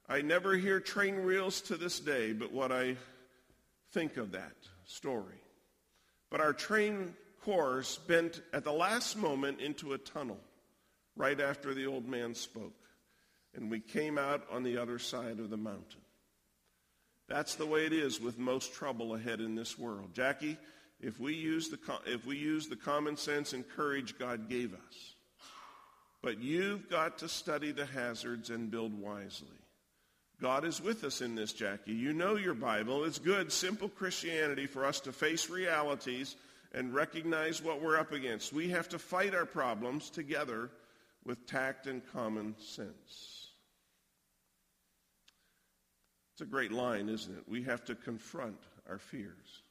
I 0.08 0.22
never 0.22 0.54
hear 0.54 0.78
train 0.78 1.24
wheels 1.24 1.60
to 1.62 1.76
this 1.76 1.98
day, 1.98 2.32
but 2.32 2.52
what 2.52 2.70
I 2.70 2.96
think 3.90 4.16
of 4.16 4.30
that 4.30 4.54
story. 4.84 5.42
But 6.30 6.40
our 6.40 6.52
train 6.52 7.14
course 7.44 7.98
bent 7.98 8.40
at 8.52 8.64
the 8.64 8.72
last 8.72 9.16
moment 9.16 9.60
into 9.60 9.92
a 9.92 9.98
tunnel 9.98 10.40
right 11.16 11.40
after 11.40 11.74
the 11.74 11.86
old 11.86 12.08
man 12.08 12.34
spoke. 12.34 12.74
And 13.54 13.70
we 13.70 13.80
came 13.80 14.16
out 14.16 14.46
on 14.50 14.62
the 14.62 14.78
other 14.78 14.98
side 14.98 15.38
of 15.38 15.50
the 15.50 15.56
mountain. 15.56 16.00
That's 17.28 17.54
the 17.54 17.66
way 17.66 17.86
it 17.86 17.92
is 17.92 18.20
with 18.20 18.38
most 18.38 18.74
trouble 18.74 19.14
ahead 19.14 19.40
in 19.40 19.54
this 19.54 19.78
world. 19.78 20.14
Jackie, 20.14 20.56
if 21.00 21.20
we 21.20 21.34
use 21.34 21.68
the, 21.68 21.78
if 22.06 22.26
we 22.26 22.36
use 22.36 22.68
the 22.68 22.76
common 22.76 23.16
sense 23.16 23.52
and 23.52 23.68
courage 23.68 24.18
God 24.18 24.48
gave 24.48 24.72
us, 24.72 25.14
but 26.22 26.40
you've 26.40 26.88
got 26.88 27.18
to 27.18 27.28
study 27.28 27.72
the 27.72 27.86
hazards 27.86 28.50
and 28.50 28.70
build 28.70 28.98
wisely. 28.98 29.48
God 30.40 30.64
is 30.64 30.80
with 30.80 31.04
us 31.04 31.20
in 31.20 31.34
this, 31.34 31.52
Jackie. 31.52 31.92
You 31.92 32.12
know 32.12 32.36
your 32.36 32.54
Bible. 32.54 33.04
It's 33.04 33.18
good, 33.18 33.52
simple 33.52 33.88
Christianity 33.88 34.66
for 34.66 34.84
us 34.84 35.00
to 35.00 35.12
face 35.12 35.48
realities 35.50 36.36
and 36.72 36.94
recognize 36.94 37.62
what 37.62 37.82
we're 37.82 37.98
up 37.98 38.12
against. 38.12 38.52
We 38.52 38.70
have 38.70 38.88
to 38.90 38.98
fight 38.98 39.34
our 39.34 39.46
problems 39.46 40.10
together 40.10 40.70
with 41.24 41.46
tact 41.46 41.86
and 41.86 42.02
common 42.12 42.54
sense. 42.58 43.48
It's 46.32 46.40
a 46.40 46.46
great 46.46 46.72
line, 46.72 47.08
isn't 47.08 47.36
it? 47.36 47.44
We 47.46 47.62
have 47.64 47.84
to 47.84 47.94
confront 47.94 48.58
our 48.88 48.98
fears. 48.98 49.62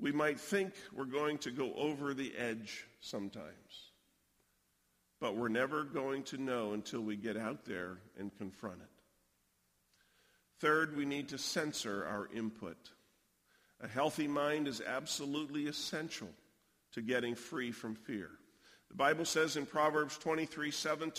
We 0.00 0.12
might 0.12 0.40
think 0.40 0.72
we're 0.94 1.04
going 1.04 1.38
to 1.38 1.50
go 1.50 1.74
over 1.74 2.14
the 2.14 2.32
edge 2.36 2.86
sometimes, 3.00 3.92
but 5.20 5.36
we're 5.36 5.48
never 5.48 5.84
going 5.84 6.22
to 6.24 6.38
know 6.38 6.72
until 6.72 7.00
we 7.00 7.16
get 7.16 7.36
out 7.36 7.64
there 7.64 7.98
and 8.18 8.36
confront 8.38 8.80
it. 8.80 8.88
Third, 10.60 10.96
we 10.96 11.04
need 11.04 11.28
to 11.28 11.38
censor 11.38 12.06
our 12.06 12.28
input. 12.34 12.76
A 13.80 13.88
healthy 13.88 14.26
mind 14.26 14.66
is 14.66 14.80
absolutely 14.80 15.66
essential 15.66 16.28
to 16.92 17.02
getting 17.02 17.34
free 17.34 17.70
from 17.70 17.94
fear. 17.94 18.30
The 18.88 18.96
Bible 18.96 19.24
says 19.24 19.56
in 19.56 19.66
Proverbs 19.66 20.18
23, 20.18 20.70
7, 20.70 21.12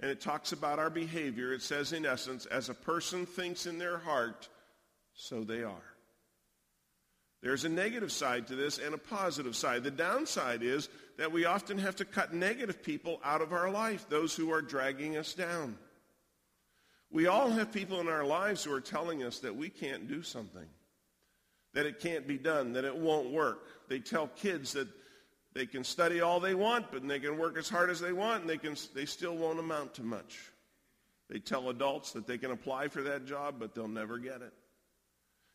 and 0.00 0.10
it 0.10 0.20
talks 0.20 0.52
about 0.52 0.78
our 0.78 0.90
behavior. 0.90 1.52
It 1.52 1.62
says, 1.62 1.92
in 1.92 2.06
essence, 2.06 2.46
as 2.46 2.68
a 2.68 2.74
person 2.74 3.26
thinks 3.26 3.66
in 3.66 3.78
their 3.78 3.98
heart, 3.98 4.48
so 5.14 5.44
they 5.44 5.62
are. 5.62 5.94
There's 7.42 7.64
a 7.64 7.70
negative 7.70 8.12
side 8.12 8.48
to 8.48 8.56
this 8.56 8.78
and 8.78 8.94
a 8.94 8.98
positive 8.98 9.56
side. 9.56 9.84
The 9.84 9.90
downside 9.90 10.62
is 10.62 10.88
that 11.16 11.32
we 11.32 11.44
often 11.44 11.78
have 11.78 11.96
to 11.96 12.04
cut 12.04 12.34
negative 12.34 12.82
people 12.82 13.20
out 13.24 13.40
of 13.40 13.52
our 13.52 13.70
life, 13.70 14.06
those 14.08 14.34
who 14.34 14.52
are 14.52 14.60
dragging 14.60 15.16
us 15.16 15.32
down. 15.32 15.78
We 17.10 17.28
all 17.28 17.50
have 17.50 17.72
people 17.72 18.00
in 18.00 18.08
our 18.08 18.24
lives 18.24 18.64
who 18.64 18.72
are 18.72 18.80
telling 18.80 19.22
us 19.22 19.40
that 19.40 19.56
we 19.56 19.68
can't 19.68 20.08
do 20.08 20.22
something 20.22 20.66
that 21.74 21.86
it 21.86 22.00
can't 22.00 22.26
be 22.26 22.38
done, 22.38 22.72
that 22.72 22.84
it 22.84 22.96
won't 22.96 23.30
work. 23.30 23.66
They 23.88 24.00
tell 24.00 24.28
kids 24.28 24.72
that 24.72 24.88
they 25.52 25.66
can 25.66 25.84
study 25.84 26.20
all 26.20 26.40
they 26.40 26.54
want, 26.54 26.92
but 26.92 27.06
they 27.06 27.20
can 27.20 27.38
work 27.38 27.58
as 27.58 27.68
hard 27.68 27.90
as 27.90 28.00
they 28.00 28.12
want, 28.12 28.42
and 28.42 28.50
they, 28.50 28.58
can, 28.58 28.76
they 28.94 29.04
still 29.04 29.36
won't 29.36 29.58
amount 29.58 29.94
to 29.94 30.02
much. 30.02 30.38
They 31.28 31.38
tell 31.38 31.68
adults 31.70 32.12
that 32.12 32.26
they 32.26 32.38
can 32.38 32.50
apply 32.50 32.88
for 32.88 33.02
that 33.02 33.26
job, 33.26 33.56
but 33.58 33.74
they'll 33.74 33.88
never 33.88 34.18
get 34.18 34.42
it. 34.42 34.52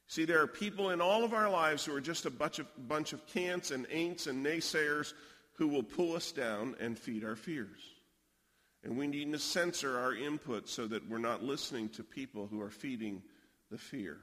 See, 0.07 0.25
there 0.25 0.41
are 0.41 0.47
people 0.47 0.91
in 0.91 1.01
all 1.01 1.23
of 1.23 1.33
our 1.33 1.49
lives 1.49 1.83
who 1.83 1.95
are 1.95 2.01
just 2.01 2.25
a 2.25 2.29
bunch 2.29 2.59
of, 2.59 2.67
bunch 2.87 3.11
of 3.13 3.25
cants 3.27 3.71
and 3.71 3.87
ain'ts 3.89 4.27
and 4.27 4.45
naysayers 4.45 5.13
who 5.53 5.67
will 5.67 5.83
pull 5.83 6.15
us 6.15 6.31
down 6.31 6.75
and 6.79 6.97
feed 6.97 7.23
our 7.23 7.35
fears. 7.35 7.79
And 8.83 8.97
we 8.97 9.07
need 9.07 9.31
to 9.31 9.39
censor 9.39 9.97
our 9.97 10.13
input 10.13 10.69
so 10.69 10.85
that 10.87 11.09
we're 11.09 11.17
not 11.17 11.43
listening 11.43 11.89
to 11.89 12.03
people 12.03 12.47
who 12.47 12.61
are 12.61 12.69
feeding 12.69 13.23
the 13.71 13.77
fear. 13.77 14.19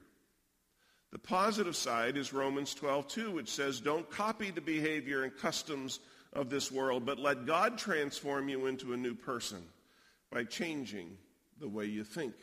The 1.13 1.19
positive 1.19 1.77
side 1.77 2.17
is 2.17 2.33
Romans 2.33 2.75
12:2, 2.75 3.31
which 3.31 3.51
says, 3.51 3.81
"Don't 3.81 4.11
copy 4.11 4.51
the 4.51 4.63
behavior 4.63 5.23
and 5.23 5.37
customs 5.37 6.01
of 6.33 6.49
this 6.49 6.73
world, 6.73 7.05
but 7.05 7.19
let 7.19 7.45
God 7.45 7.79
transform 7.79 8.49
you 8.49 8.67
into 8.67 8.95
a 8.95 8.97
new 8.97 9.15
person 9.15 9.71
by 10.31 10.45
changing 10.45 11.19
the 11.59 11.69
way 11.69 11.85
you 11.85 12.03
think. 12.03 12.35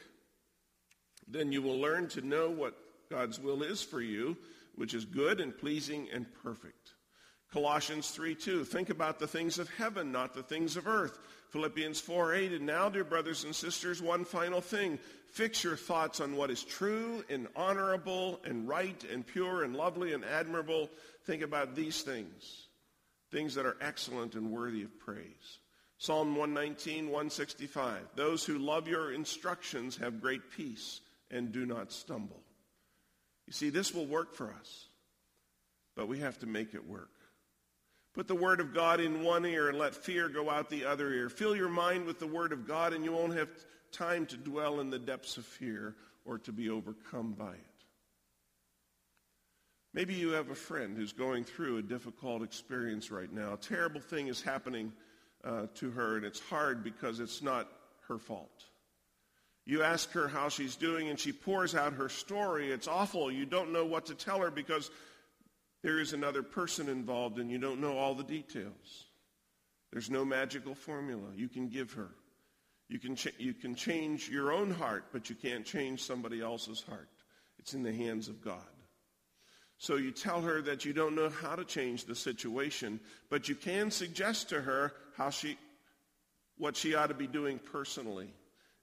Then 1.27 1.51
you 1.51 1.63
will 1.63 1.79
learn 1.79 2.07
to 2.09 2.21
know 2.21 2.51
what 2.51 3.09
God's 3.09 3.39
will 3.39 3.63
is 3.63 3.81
for 3.81 4.01
you, 4.01 4.37
which 4.75 4.93
is 4.93 5.05
good 5.05 5.41
and 5.41 5.57
pleasing 5.57 6.07
and 6.11 6.31
perfect." 6.43 6.93
Colossians 7.51 8.11
3:2, 8.11 8.63
think 8.63 8.91
about 8.91 9.17
the 9.17 9.27
things 9.27 9.57
of 9.57 9.67
heaven, 9.71 10.11
not 10.11 10.35
the 10.35 10.43
things 10.43 10.77
of 10.77 10.87
earth. 10.87 11.17
Philippians 11.49 11.99
4:8, 11.99 12.53
and 12.53 12.67
now, 12.67 12.89
dear 12.89 13.03
brothers 13.03 13.43
and 13.43 13.55
sisters, 13.55 13.99
one 13.99 14.23
final 14.23 14.61
thing. 14.61 14.99
Fix 15.31 15.63
your 15.63 15.75
thoughts 15.75 16.19
on 16.19 16.35
what 16.35 16.49
is 16.49 16.63
true 16.63 17.23
and 17.29 17.47
honorable 17.55 18.39
and 18.43 18.67
right 18.67 19.03
and 19.11 19.25
pure 19.25 19.63
and 19.63 19.75
lovely 19.75 20.13
and 20.13 20.25
admirable. 20.25 20.89
Think 21.25 21.43
about 21.43 21.75
these 21.75 22.01
things, 22.01 22.67
things 23.31 23.55
that 23.55 23.65
are 23.65 23.77
excellent 23.79 24.35
and 24.35 24.51
worthy 24.51 24.83
of 24.83 24.99
praise. 24.99 25.59
Psalm 25.97 26.35
119, 26.35 27.05
165. 27.05 27.99
Those 28.15 28.45
who 28.45 28.57
love 28.57 28.87
your 28.87 29.13
instructions 29.13 29.97
have 29.97 30.21
great 30.21 30.49
peace 30.51 31.01
and 31.29 31.51
do 31.51 31.65
not 31.65 31.91
stumble. 31.91 32.41
You 33.45 33.53
see, 33.53 33.69
this 33.69 33.93
will 33.93 34.05
work 34.05 34.33
for 34.33 34.53
us, 34.59 34.87
but 35.95 36.07
we 36.07 36.19
have 36.19 36.39
to 36.39 36.45
make 36.45 36.73
it 36.73 36.87
work. 36.87 37.09
Put 38.13 38.27
the 38.27 38.35
Word 38.35 38.59
of 38.59 38.73
God 38.73 38.99
in 38.99 39.23
one 39.23 39.45
ear 39.45 39.69
and 39.69 39.77
let 39.77 39.93
fear 39.93 40.29
go 40.29 40.49
out 40.49 40.69
the 40.69 40.85
other 40.85 41.11
ear. 41.13 41.29
Fill 41.29 41.55
your 41.55 41.69
mind 41.69 42.05
with 42.05 42.19
the 42.19 42.27
Word 42.27 42.51
of 42.51 42.67
God, 42.67 42.93
and 42.93 43.03
you 43.03 43.11
won't 43.11 43.35
have 43.35 43.49
time 43.91 44.25
to 44.27 44.37
dwell 44.37 44.79
in 44.79 44.89
the 44.89 44.99
depths 44.99 45.37
of 45.37 45.45
fear 45.45 45.95
or 46.25 46.37
to 46.39 46.51
be 46.51 46.69
overcome 46.69 47.33
by 47.33 47.53
it. 47.53 47.65
Maybe 49.93 50.13
you 50.13 50.29
have 50.29 50.49
a 50.49 50.55
friend 50.55 50.95
who's 50.95 51.13
going 51.13 51.43
through 51.43 51.77
a 51.77 51.81
difficult 51.81 52.43
experience 52.43 53.09
right 53.09 53.31
now. 53.31 53.53
A 53.53 53.57
terrible 53.57 53.99
thing 53.99 54.27
is 54.27 54.41
happening 54.41 54.93
uh, 55.43 55.67
to 55.75 55.89
her, 55.91 56.17
and 56.17 56.25
it's 56.25 56.39
hard 56.39 56.83
because 56.83 57.19
it's 57.19 57.41
not 57.41 57.67
her 58.07 58.19
fault. 58.19 58.65
You 59.65 59.83
ask 59.83 60.11
her 60.11 60.27
how 60.27 60.49
she's 60.49 60.75
doing, 60.75 61.09
and 61.09 61.19
she 61.19 61.31
pours 61.31 61.75
out 61.75 61.93
her 61.93 62.09
story. 62.09 62.71
It's 62.71 62.87
awful. 62.87 63.31
You 63.31 63.45
don't 63.45 63.73
know 63.73 63.85
what 63.85 64.07
to 64.07 64.15
tell 64.15 64.39
her 64.39 64.51
because 64.51 64.91
there 65.81 65.99
is 65.99 66.13
another 66.13 66.43
person 66.43 66.89
involved, 66.89 67.39
and 67.39 67.49
you 67.49 67.57
don't 67.57 67.81
know 67.81 67.97
all 67.97 68.13
the 68.13 68.23
details. 68.23 69.05
There's 69.91 70.09
no 70.09 70.23
magical 70.23 70.75
formula 70.75 71.27
you 71.35 71.49
can 71.49 71.67
give 71.67 71.93
her. 71.93 72.09
You 72.89 72.99
can, 72.99 73.15
you 73.37 73.53
can 73.53 73.75
change 73.75 74.29
your 74.29 74.51
own 74.51 74.71
heart, 74.71 75.05
but 75.13 75.29
you 75.29 75.35
can't 75.35 75.65
change 75.65 76.01
somebody 76.01 76.41
else's 76.41 76.81
heart. 76.81 77.07
It's 77.59 77.73
in 77.73 77.83
the 77.83 77.93
hands 77.93 78.27
of 78.27 78.43
God. 78.43 78.63
So 79.77 79.95
you 79.95 80.11
tell 80.11 80.41
her 80.41 80.61
that 80.63 80.83
you 80.83 80.91
don't 80.91 81.15
know 81.15 81.29
how 81.29 81.55
to 81.55 81.63
change 81.63 82.05
the 82.05 82.15
situation, 82.15 82.99
but 83.29 83.47
you 83.47 83.55
can 83.55 83.91
suggest 83.91 84.49
to 84.49 84.59
her 84.59 84.91
how 85.15 85.29
she, 85.29 85.57
what 86.57 86.75
she 86.75 86.95
ought 86.95 87.07
to 87.07 87.13
be 87.13 87.27
doing 87.27 87.59
personally. 87.71 88.33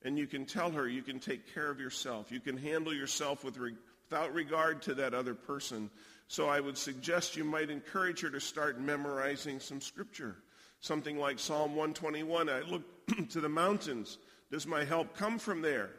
And 0.03 0.17
you 0.17 0.27
can 0.27 0.47
tell 0.47 0.71
her 0.71 0.89
you 0.89 1.03
can 1.03 1.19
take 1.19 1.53
care 1.53 1.69
of 1.69 1.81
yourself. 1.81 2.31
You 2.31 2.41
can 2.41 2.57
handle 2.57 2.95
yourself 2.95 3.45
with 3.45 3.59
re- 3.59 3.75
without 4.09 4.33
regard 4.35 4.83
to 4.83 4.95
that 4.95 5.15
other 5.15 5.35
person. 5.35 5.91
So 6.29 6.49
I 6.49 6.61
would 6.61 6.79
suggest 6.79 7.37
you 7.37 7.45
might 7.45 7.71
encourage 7.71 8.21
her 8.21 8.31
to 8.31 8.41
start 8.41 8.81
memorizing 8.81 9.61
some 9.61 9.81
scripture. 9.81 10.37
Something 10.81 11.19
like 11.19 11.39
Psalm 11.39 11.71
121. 11.71 12.49
I 12.49 12.61
look 12.61 12.83
to 13.31 13.41
the 13.41 13.49
mountains. 13.49 14.19
Does 14.51 14.67
my 14.67 14.85
help 14.85 15.17
come 15.17 15.39
from 15.39 15.63
there? 15.63 15.91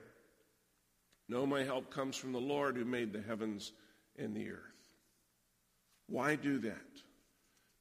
No, 1.29 1.45
my 1.45 1.63
help 1.63 1.91
comes 1.91 2.15
from 2.15 2.31
the 2.31 2.39
Lord 2.39 2.77
who 2.77 2.85
made 2.85 3.11
the 3.11 3.21
heavens 3.21 3.73
and 4.17 4.35
the 4.35 4.49
earth. 4.51 4.61
Why 6.07 6.35
do 6.35 6.59
that? 6.59 6.75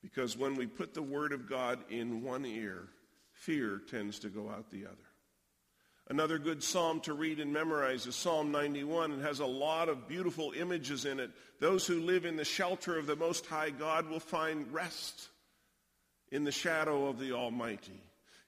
Because 0.03 0.37
when 0.37 0.57
we 0.57 0.67
put 0.67 0.95
the 0.95 1.03
Word 1.03 1.33
of 1.33 1.49
God 1.49 1.79
in 1.89 2.23
one 2.23 2.45
ear, 2.45 2.89
fear 3.33 3.81
tends 3.89 4.19
to 4.21 4.29
go 4.29 4.49
out 4.51 4.71
the 4.71 4.87
other. 4.87 4.97
Another 6.09 6.39
good 6.39 6.63
psalm 6.63 7.01
to 7.01 7.15
read 7.15 7.41
and 7.41 7.53
memorize 7.53 8.07
is 8.07 8.15
Psalm 8.15 8.53
91. 8.53 9.13
It 9.13 9.23
has 9.23 9.41
a 9.41 9.47
lot 9.47 9.89
of 9.89 10.07
beautiful 10.07 10.53
images 10.57 11.05
in 11.05 11.19
it. 11.19 11.31
Those 11.59 11.87
who 11.87 12.01
live 12.01 12.25
in 12.25 12.37
the 12.37 12.45
shelter 12.45 12.97
of 12.97 13.07
the 13.07 13.17
Most 13.17 13.47
High 13.47 13.71
God 13.71 14.09
will 14.09 14.21
find 14.21 14.73
rest 14.73 15.29
in 16.31 16.45
the 16.45 16.53
shadow 16.53 17.09
of 17.09 17.19
the 17.19 17.33
Almighty. 17.33 18.01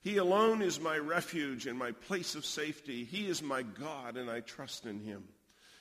He 0.08 0.16
alone 0.16 0.62
is 0.62 0.80
my 0.80 0.96
refuge 0.96 1.66
and 1.66 1.78
my 1.78 1.92
place 1.92 2.34
of 2.34 2.46
safety. 2.46 3.04
He 3.04 3.26
is 3.26 3.42
my 3.42 3.60
God, 3.60 4.16
and 4.16 4.30
I 4.30 4.40
trust 4.40 4.86
in 4.86 5.00
him. 5.00 5.24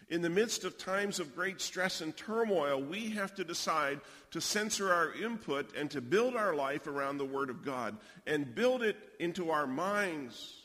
In 0.09 0.21
the 0.21 0.29
midst 0.29 0.65
of 0.65 0.77
times 0.77 1.21
of 1.21 1.33
great 1.33 1.61
stress 1.61 2.01
and 2.01 2.13
turmoil, 2.13 2.81
we 2.81 3.11
have 3.11 3.33
to 3.35 3.45
decide 3.45 4.01
to 4.31 4.41
censor 4.41 4.91
our 4.91 5.13
input 5.13 5.73
and 5.77 5.89
to 5.91 6.01
build 6.01 6.35
our 6.35 6.53
life 6.53 6.87
around 6.87 7.19
the 7.19 7.25
Word 7.25 7.49
of 7.49 7.63
God 7.63 7.95
and 8.25 8.53
build 8.53 8.83
it 8.83 8.97
into 9.17 9.49
our 9.49 9.65
minds 9.65 10.55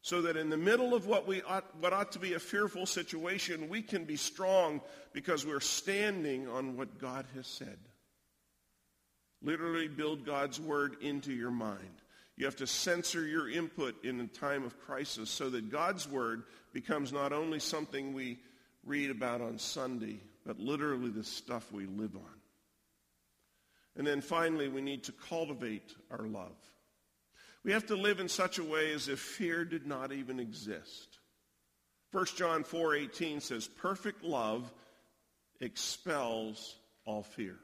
so 0.00 0.22
that 0.22 0.38
in 0.38 0.48
the 0.48 0.56
middle 0.56 0.94
of 0.94 1.06
what, 1.06 1.28
we 1.28 1.42
ought, 1.42 1.66
what 1.78 1.92
ought 1.92 2.12
to 2.12 2.18
be 2.18 2.32
a 2.32 2.40
fearful 2.40 2.86
situation, 2.86 3.68
we 3.68 3.82
can 3.82 4.06
be 4.06 4.16
strong 4.16 4.80
because 5.12 5.44
we're 5.44 5.60
standing 5.60 6.48
on 6.48 6.74
what 6.74 6.98
God 6.98 7.26
has 7.34 7.46
said. 7.46 7.76
Literally 9.42 9.88
build 9.88 10.24
God's 10.24 10.58
word 10.58 10.96
into 11.02 11.34
your 11.34 11.50
mind. 11.50 11.99
You 12.40 12.46
have 12.46 12.56
to 12.56 12.66
censor 12.66 13.26
your 13.26 13.50
input 13.50 14.02
in 14.02 14.18
a 14.18 14.26
time 14.26 14.64
of 14.64 14.80
crisis 14.80 15.28
so 15.28 15.50
that 15.50 15.70
God's 15.70 16.08
word 16.08 16.44
becomes 16.72 17.12
not 17.12 17.34
only 17.34 17.60
something 17.60 18.14
we 18.14 18.38
read 18.82 19.10
about 19.10 19.42
on 19.42 19.58
Sunday, 19.58 20.20
but 20.46 20.58
literally 20.58 21.10
the 21.10 21.22
stuff 21.22 21.70
we 21.70 21.84
live 21.84 22.16
on. 22.16 22.40
And 23.94 24.06
then 24.06 24.22
finally, 24.22 24.68
we 24.68 24.80
need 24.80 25.04
to 25.04 25.12
cultivate 25.12 25.94
our 26.10 26.24
love. 26.26 26.56
We 27.62 27.72
have 27.72 27.84
to 27.88 27.94
live 27.94 28.20
in 28.20 28.28
such 28.30 28.58
a 28.58 28.64
way 28.64 28.94
as 28.94 29.08
if 29.08 29.18
fear 29.18 29.66
did 29.66 29.86
not 29.86 30.10
even 30.10 30.40
exist. 30.40 31.18
1 32.10 32.24
John 32.36 32.64
4:18 32.64 33.42
says, 33.42 33.68
"Perfect 33.68 34.24
love 34.24 34.72
expels 35.60 36.78
all 37.04 37.22
fear." 37.22 37.60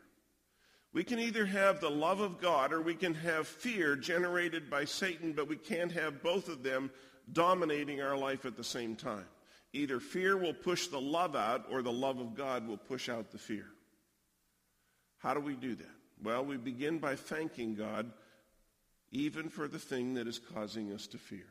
We 0.97 1.05
can 1.05 1.19
either 1.19 1.45
have 1.45 1.83
the 1.83 1.91
love 1.91 2.21
of 2.21 2.41
God 2.41 2.73
or 2.73 2.81
we 2.81 2.95
can 2.95 3.13
have 3.13 3.47
fear 3.47 3.97
generated 3.97 4.71
by 4.71 4.87
Satan, 4.87 5.35
but 5.35 5.47
we 5.47 5.57
can't 5.57 5.93
have 5.93 6.23
both 6.23 6.49
of 6.49 6.63
them 6.63 6.91
dominating 7.31 8.01
our 8.01 8.17
life 8.17 8.47
at 8.47 8.57
the 8.57 8.65
same 8.65 8.97
time. 8.97 9.27
Either 9.75 10.01
fear 10.01 10.39
will 10.39 10.55
push 10.55 10.87
the 10.87 10.99
love 10.99 11.37
out 11.37 11.67
or 11.71 11.83
the 11.83 11.93
love 11.93 12.19
of 12.19 12.35
God 12.35 12.67
will 12.67 12.79
push 12.79 13.11
out 13.11 13.31
the 13.31 13.37
fear. 13.37 13.67
How 15.19 15.35
do 15.35 15.41
we 15.41 15.55
do 15.55 15.75
that? 15.75 15.95
Well, 16.25 16.47
we 16.47 16.57
begin 16.57 16.99
by 16.99 17.15
thanking 17.15 17.75
God 17.75 18.11
even 19.13 19.51
for 19.51 19.69
the 19.69 19.79
thing 19.79 20.15
that 20.15 20.27
is 20.27 20.39
causing 20.55 20.95
us 20.95 21.07
to 21.09 21.19
fear. 21.19 21.49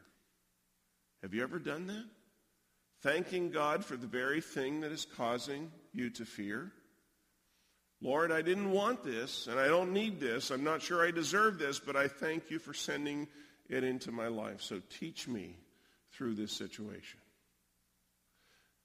Have 1.21 1.35
you 1.35 1.43
ever 1.43 1.59
done 1.59 1.85
that? 1.85 2.05
Thanking 3.03 3.51
God 3.51 3.85
for 3.85 3.95
the 3.95 4.07
very 4.07 4.41
thing 4.41 4.81
that 4.81 4.91
is 4.91 5.05
causing 5.05 5.71
you 5.93 6.09
to 6.09 6.25
fear? 6.25 6.71
Lord, 8.05 8.31
I 8.31 8.43
didn't 8.43 8.69
want 8.69 9.03
this, 9.03 9.47
and 9.47 9.59
I 9.59 9.67
don't 9.67 9.91
need 9.91 10.19
this. 10.19 10.51
I'm 10.51 10.63
not 10.63 10.83
sure 10.83 11.03
I 11.03 11.09
deserve 11.09 11.57
this, 11.57 11.79
but 11.79 11.95
I 11.95 12.07
thank 12.07 12.51
you 12.51 12.59
for 12.59 12.71
sending 12.71 13.27
it 13.67 13.83
into 13.83 14.11
my 14.11 14.27
life. 14.27 14.61
So 14.61 14.79
teach 14.99 15.27
me 15.27 15.57
through 16.11 16.35
this 16.35 16.51
situation. 16.51 17.19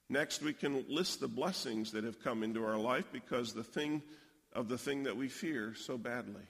Next, 0.09 0.41
we 0.41 0.53
can 0.53 0.85
list 0.89 1.19
the 1.19 1.27
blessings 1.27 1.91
that 1.91 2.03
have 2.03 2.23
come 2.23 2.41
into 2.41 2.65
our 2.65 2.79
life 2.79 3.05
because 3.13 3.53
the 3.53 3.63
thing 3.63 4.01
of 4.53 4.69
the 4.69 4.77
thing 4.79 5.03
that 5.03 5.15
we 5.15 5.27
fear 5.27 5.75
so 5.75 5.99
badly. 5.99 6.47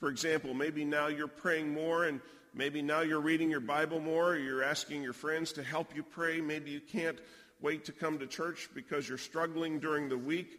For 0.00 0.08
example, 0.08 0.54
maybe 0.54 0.84
now 0.84 1.06
you're 1.06 1.28
praying 1.28 1.72
more 1.72 2.06
and 2.06 2.20
maybe 2.54 2.82
now 2.82 3.02
you're 3.02 3.20
reading 3.20 3.50
your 3.50 3.60
Bible 3.60 4.00
more 4.00 4.30
or 4.30 4.36
you're 4.36 4.64
asking 4.64 5.04
your 5.04 5.12
friends 5.12 5.52
to 5.52 5.62
help 5.62 5.94
you 5.94 6.02
pray. 6.02 6.40
Maybe 6.40 6.72
you 6.72 6.80
can't 6.80 7.20
wait 7.60 7.84
to 7.84 7.92
come 7.92 8.18
to 8.18 8.26
church 8.26 8.68
because 8.74 9.08
you're 9.08 9.16
struggling 9.16 9.78
during 9.78 10.08
the 10.08 10.18
week. 10.18 10.58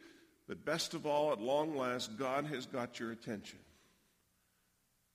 But 0.50 0.66
best 0.66 0.96
of 0.96 1.06
all, 1.06 1.32
at 1.32 1.40
long 1.40 1.78
last, 1.78 2.18
God 2.18 2.48
has 2.48 2.66
got 2.66 3.00
your 3.00 3.12
attention, 3.12 3.60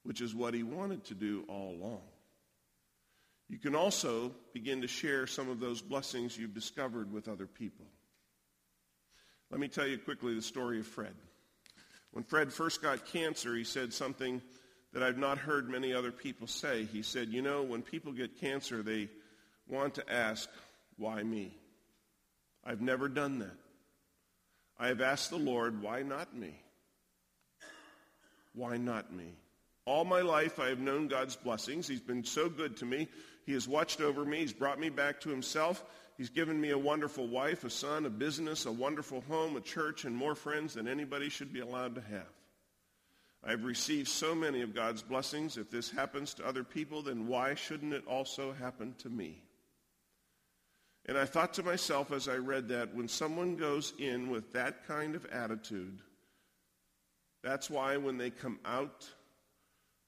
which 0.03 0.21
is 0.21 0.33
what 0.33 0.53
he 0.53 0.63
wanted 0.63 1.03
to 1.05 1.13
do 1.13 1.43
all 1.49 1.75
along. 1.75 2.01
You 3.49 3.59
can 3.59 3.75
also 3.75 4.31
begin 4.53 4.81
to 4.81 4.87
share 4.87 5.27
some 5.27 5.49
of 5.49 5.59
those 5.59 5.81
blessings 5.81 6.37
you've 6.37 6.53
discovered 6.53 7.11
with 7.11 7.27
other 7.27 7.47
people. 7.47 7.85
Let 9.51 9.59
me 9.59 9.67
tell 9.67 9.85
you 9.85 9.97
quickly 9.97 10.33
the 10.33 10.41
story 10.41 10.79
of 10.79 10.87
Fred. 10.87 11.13
When 12.11 12.23
Fred 12.23 12.53
first 12.53 12.81
got 12.81 13.05
cancer, 13.05 13.53
he 13.55 13.65
said 13.65 13.93
something 13.93 14.41
that 14.93 15.03
I've 15.03 15.17
not 15.17 15.37
heard 15.37 15.69
many 15.69 15.93
other 15.93 16.13
people 16.13 16.47
say. 16.47 16.85
He 16.85 17.01
said, 17.01 17.27
you 17.27 17.41
know, 17.41 17.61
when 17.61 17.81
people 17.81 18.13
get 18.13 18.39
cancer, 18.39 18.81
they 18.81 19.09
want 19.67 19.95
to 19.95 20.09
ask, 20.09 20.49
why 20.95 21.21
me? 21.21 21.53
I've 22.63 22.81
never 22.81 23.09
done 23.09 23.39
that. 23.39 23.64
I 24.77 24.87
have 24.87 25.01
asked 25.01 25.29
the 25.29 25.37
Lord, 25.37 25.81
why 25.81 26.01
not 26.01 26.35
me? 26.35 26.53
Why 28.53 28.77
not 28.77 29.13
me? 29.13 29.33
All 29.85 30.03
my 30.03 30.21
life 30.21 30.59
I 30.59 30.69
have 30.69 30.79
known 30.79 31.07
God's 31.07 31.35
blessings. 31.35 31.87
He's 31.87 32.01
been 32.01 32.23
so 32.23 32.49
good 32.49 32.77
to 32.77 32.85
me. 32.85 33.07
He 33.45 33.53
has 33.53 33.67
watched 33.67 34.01
over 34.01 34.25
me. 34.25 34.39
He's 34.39 34.53
brought 34.53 34.79
me 34.79 34.89
back 34.89 35.21
to 35.21 35.29
himself. 35.29 35.83
He's 36.17 36.29
given 36.29 36.59
me 36.59 36.71
a 36.71 36.77
wonderful 36.77 37.27
wife, 37.27 37.63
a 37.63 37.69
son, 37.69 38.05
a 38.05 38.09
business, 38.09 38.65
a 38.65 38.71
wonderful 38.71 39.21
home, 39.21 39.55
a 39.57 39.61
church, 39.61 40.05
and 40.05 40.15
more 40.15 40.33
friends 40.33 40.73
than 40.73 40.87
anybody 40.87 41.29
should 41.29 41.53
be 41.53 41.59
allowed 41.59 41.95
to 41.95 42.01
have. 42.01 42.27
I've 43.43 43.63
received 43.63 44.07
so 44.07 44.33
many 44.33 44.61
of 44.61 44.73
God's 44.73 45.03
blessings. 45.03 45.57
If 45.57 45.69
this 45.69 45.91
happens 45.91 46.33
to 46.35 46.47
other 46.47 46.63
people, 46.63 47.03
then 47.03 47.27
why 47.27 47.53
shouldn't 47.53 47.93
it 47.93 48.07
also 48.07 48.53
happen 48.53 48.95
to 48.99 49.09
me? 49.09 49.43
And 51.07 51.17
I 51.17 51.25
thought 51.25 51.53
to 51.55 51.63
myself 51.63 52.11
as 52.11 52.27
I 52.27 52.35
read 52.35 52.69
that, 52.69 52.95
when 52.95 53.07
someone 53.07 53.55
goes 53.55 53.93
in 53.99 54.29
with 54.29 54.53
that 54.53 54.87
kind 54.87 55.15
of 55.15 55.25
attitude, 55.27 55.99
that's 57.43 57.69
why 57.69 57.97
when 57.97 58.17
they 58.17 58.31
come 58.31 58.59
out 58.65 59.07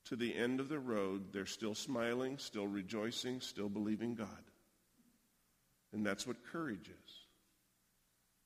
to 0.06 0.16
the 0.16 0.36
end 0.36 0.60
of 0.60 0.70
the 0.70 0.80
road, 0.80 1.32
they're 1.32 1.46
still 1.46 1.76
smiling, 1.76 2.40
still 2.40 2.66
rejoicing, 2.66 3.42
still 3.42 3.70
believing 3.70 4.16
God. 4.16 4.28
And 5.94 6.06
that's 6.06 6.26
what 6.26 6.38
courage 6.52 6.90
is. 6.90 7.14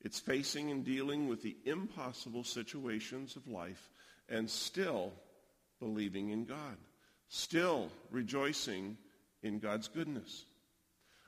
It's 0.01 0.19
facing 0.19 0.71
and 0.71 0.83
dealing 0.83 1.27
with 1.27 1.41
the 1.43 1.55
impossible 1.63 2.43
situations 2.43 3.35
of 3.35 3.47
life 3.47 3.89
and 4.27 4.49
still 4.49 5.13
believing 5.79 6.29
in 6.29 6.45
God, 6.45 6.77
still 7.29 7.89
rejoicing 8.09 8.97
in 9.43 9.59
God's 9.59 9.87
goodness. 9.87 10.45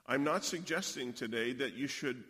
I'm 0.06 0.24
not 0.24 0.44
suggesting 0.44 1.14
today 1.14 1.54
that 1.54 1.74
you 1.74 1.88
should 1.88 2.24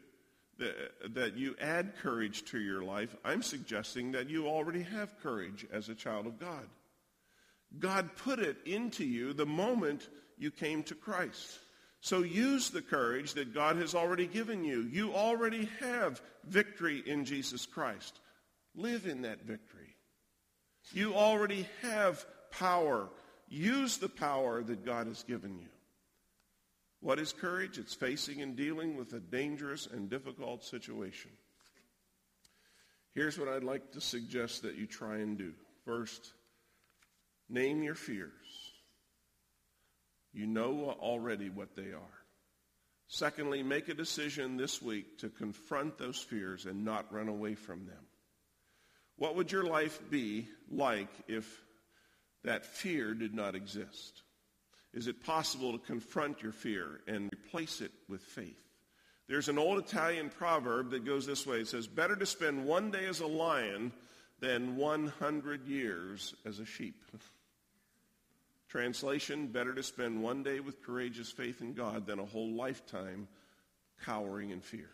that, 0.60 1.34
you 1.36 1.56
add 1.60 1.94
courage 2.02 2.46
to 2.46 2.60
your 2.60 2.84
life. 2.84 3.16
I'm 3.26 3.42
suggesting 3.42 4.12
that 4.14 4.30
you 4.30 4.48
already 4.48 4.84
have 4.84 5.20
courage 5.22 5.66
as 5.72 5.90
a 5.90 5.96
child 5.96 6.28
of 6.28 6.40
God. 6.40 6.68
God 7.80 8.16
put 8.18 8.40
it 8.40 8.58
into 8.66 9.04
you 9.04 9.34
the 9.34 9.46
moment 9.46 10.08
you 10.38 10.52
came 10.52 10.84
to 10.84 10.96
Christ. 10.96 11.60
So 12.02 12.20
use 12.20 12.70
the 12.70 12.82
courage 12.82 13.34
that 13.34 13.54
God 13.54 13.78
has 13.78 13.96
already 13.96 14.28
given 14.28 14.64
you. 14.64 14.82
You 14.82 15.14
already 15.14 15.70
have 15.80 16.22
victory 16.48 17.02
in 17.06 17.26
Jesus 17.26 17.66
Christ. 17.66 18.20
Live 18.76 19.08
in 19.08 19.22
that 19.24 19.44
victory. 19.44 19.96
You 20.92 21.16
already 21.16 21.68
have 21.82 22.26
power. 22.52 23.10
Use 23.48 23.98
the 23.98 24.10
power 24.10 24.62
that 24.64 24.86
God 24.86 25.08
has 25.08 25.24
given 25.24 25.58
you. 25.58 25.68
What 27.04 27.20
is 27.20 27.34
courage? 27.34 27.78
It's 27.78 27.94
facing 27.94 28.42
and 28.42 28.56
dealing 28.56 28.96
with 28.96 29.12
a 29.12 29.20
dangerous 29.20 29.88
and 29.88 30.10
difficult 30.10 30.64
situation. 30.64 31.32
Here's 33.14 33.38
what 33.38 33.50
I'd 33.50 33.66
like 33.66 33.92
to 33.92 34.00
suggest 34.00 34.62
that 34.62 34.76
you 34.76 34.88
try 34.88 35.18
and 35.18 35.38
do. 35.38 35.52
First, 35.84 36.32
name 37.50 37.84
your 37.84 37.96
fears. 37.96 38.32
You 40.32 40.48
know 40.48 40.96
already 40.98 41.50
what 41.50 41.76
they 41.76 41.92
are. 41.92 42.24
Secondly, 43.08 43.64
make 43.64 43.90
a 43.90 43.94
decision 43.94 44.56
this 44.56 44.82
week 44.82 45.18
to 45.20 45.30
confront 45.30 45.98
those 45.98 46.22
fears 46.22 46.66
and 46.66 46.86
not 46.86 47.14
run 47.14 47.28
away 47.28 47.56
from 47.56 47.86
them. 47.86 48.08
What 49.18 49.36
would 49.36 49.52
your 49.52 49.66
life 49.66 50.00
be 50.10 50.48
like 50.72 51.12
if 51.28 51.66
that 52.46 52.66
fear 52.66 53.14
did 53.14 53.34
not 53.34 53.56
exist? 53.56 54.24
Is 54.94 55.08
it 55.08 55.24
possible 55.24 55.72
to 55.72 55.80
confront 55.80 56.44
your 56.44 56.52
fear 56.52 57.02
and 57.08 57.30
replace 57.34 57.82
it 57.82 57.92
with 58.08 58.22
faith? 58.22 58.62
There's 59.28 59.50
an 59.50 59.58
old 59.58 59.80
Italian 59.80 60.30
proverb 60.30 60.92
that 60.92 61.06
goes 61.06 61.26
this 61.26 61.48
way. 61.48 61.60
It 61.62 61.68
says, 61.68 61.88
better 61.88 62.16
to 62.16 62.26
spend 62.26 62.66
one 62.66 62.92
day 62.92 63.06
as 63.06 63.20
a 63.20 63.28
lion 63.28 63.92
than 64.40 64.76
100 64.76 65.68
years 65.68 66.36
as 66.46 66.60
a 66.60 66.66
sheep. 66.66 67.04
Translation, 68.70 69.48
better 69.48 69.74
to 69.74 69.84
spend 69.84 70.22
one 70.22 70.44
day 70.44 70.60
with 70.60 70.84
courageous 70.84 71.32
faith 71.32 71.62
in 71.62 71.74
God 71.74 72.06
than 72.06 72.20
a 72.20 72.26
whole 72.26 72.52
lifetime 72.52 73.28
cowering 74.04 74.50
in 74.50 74.62
fear. 74.62 74.90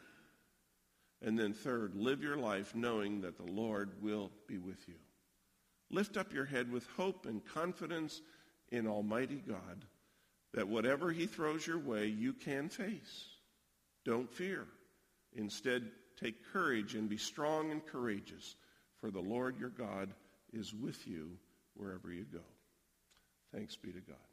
And 1.21 1.37
then 1.37 1.53
third, 1.53 1.95
live 1.95 2.21
your 2.21 2.37
life 2.37 2.75
knowing 2.75 3.21
that 3.21 3.37
the 3.37 3.51
Lord 3.51 4.01
will 4.01 4.31
be 4.47 4.57
with 4.57 4.87
you. 4.87 4.95
Lift 5.89 6.17
up 6.17 6.33
your 6.33 6.45
head 6.45 6.71
with 6.71 6.85
hope 6.95 7.25
and 7.25 7.43
confidence 7.43 8.21
in 8.71 8.87
Almighty 8.87 9.41
God 9.47 9.85
that 10.53 10.67
whatever 10.67 11.11
he 11.11 11.27
throws 11.27 11.65
your 11.65 11.77
way, 11.77 12.07
you 12.07 12.33
can 12.33 12.69
face. 12.69 13.25
Don't 14.05 14.31
fear. 14.31 14.65
Instead, 15.35 15.89
take 16.19 16.51
courage 16.51 16.95
and 16.95 17.09
be 17.09 17.17
strong 17.17 17.71
and 17.71 17.85
courageous, 17.85 18.55
for 18.99 19.11
the 19.11 19.19
Lord 19.19 19.59
your 19.59 19.69
God 19.69 20.09
is 20.51 20.73
with 20.73 21.07
you 21.07 21.29
wherever 21.75 22.11
you 22.11 22.25
go. 22.31 22.39
Thanks 23.53 23.75
be 23.75 23.91
to 23.91 24.01
God. 24.01 24.28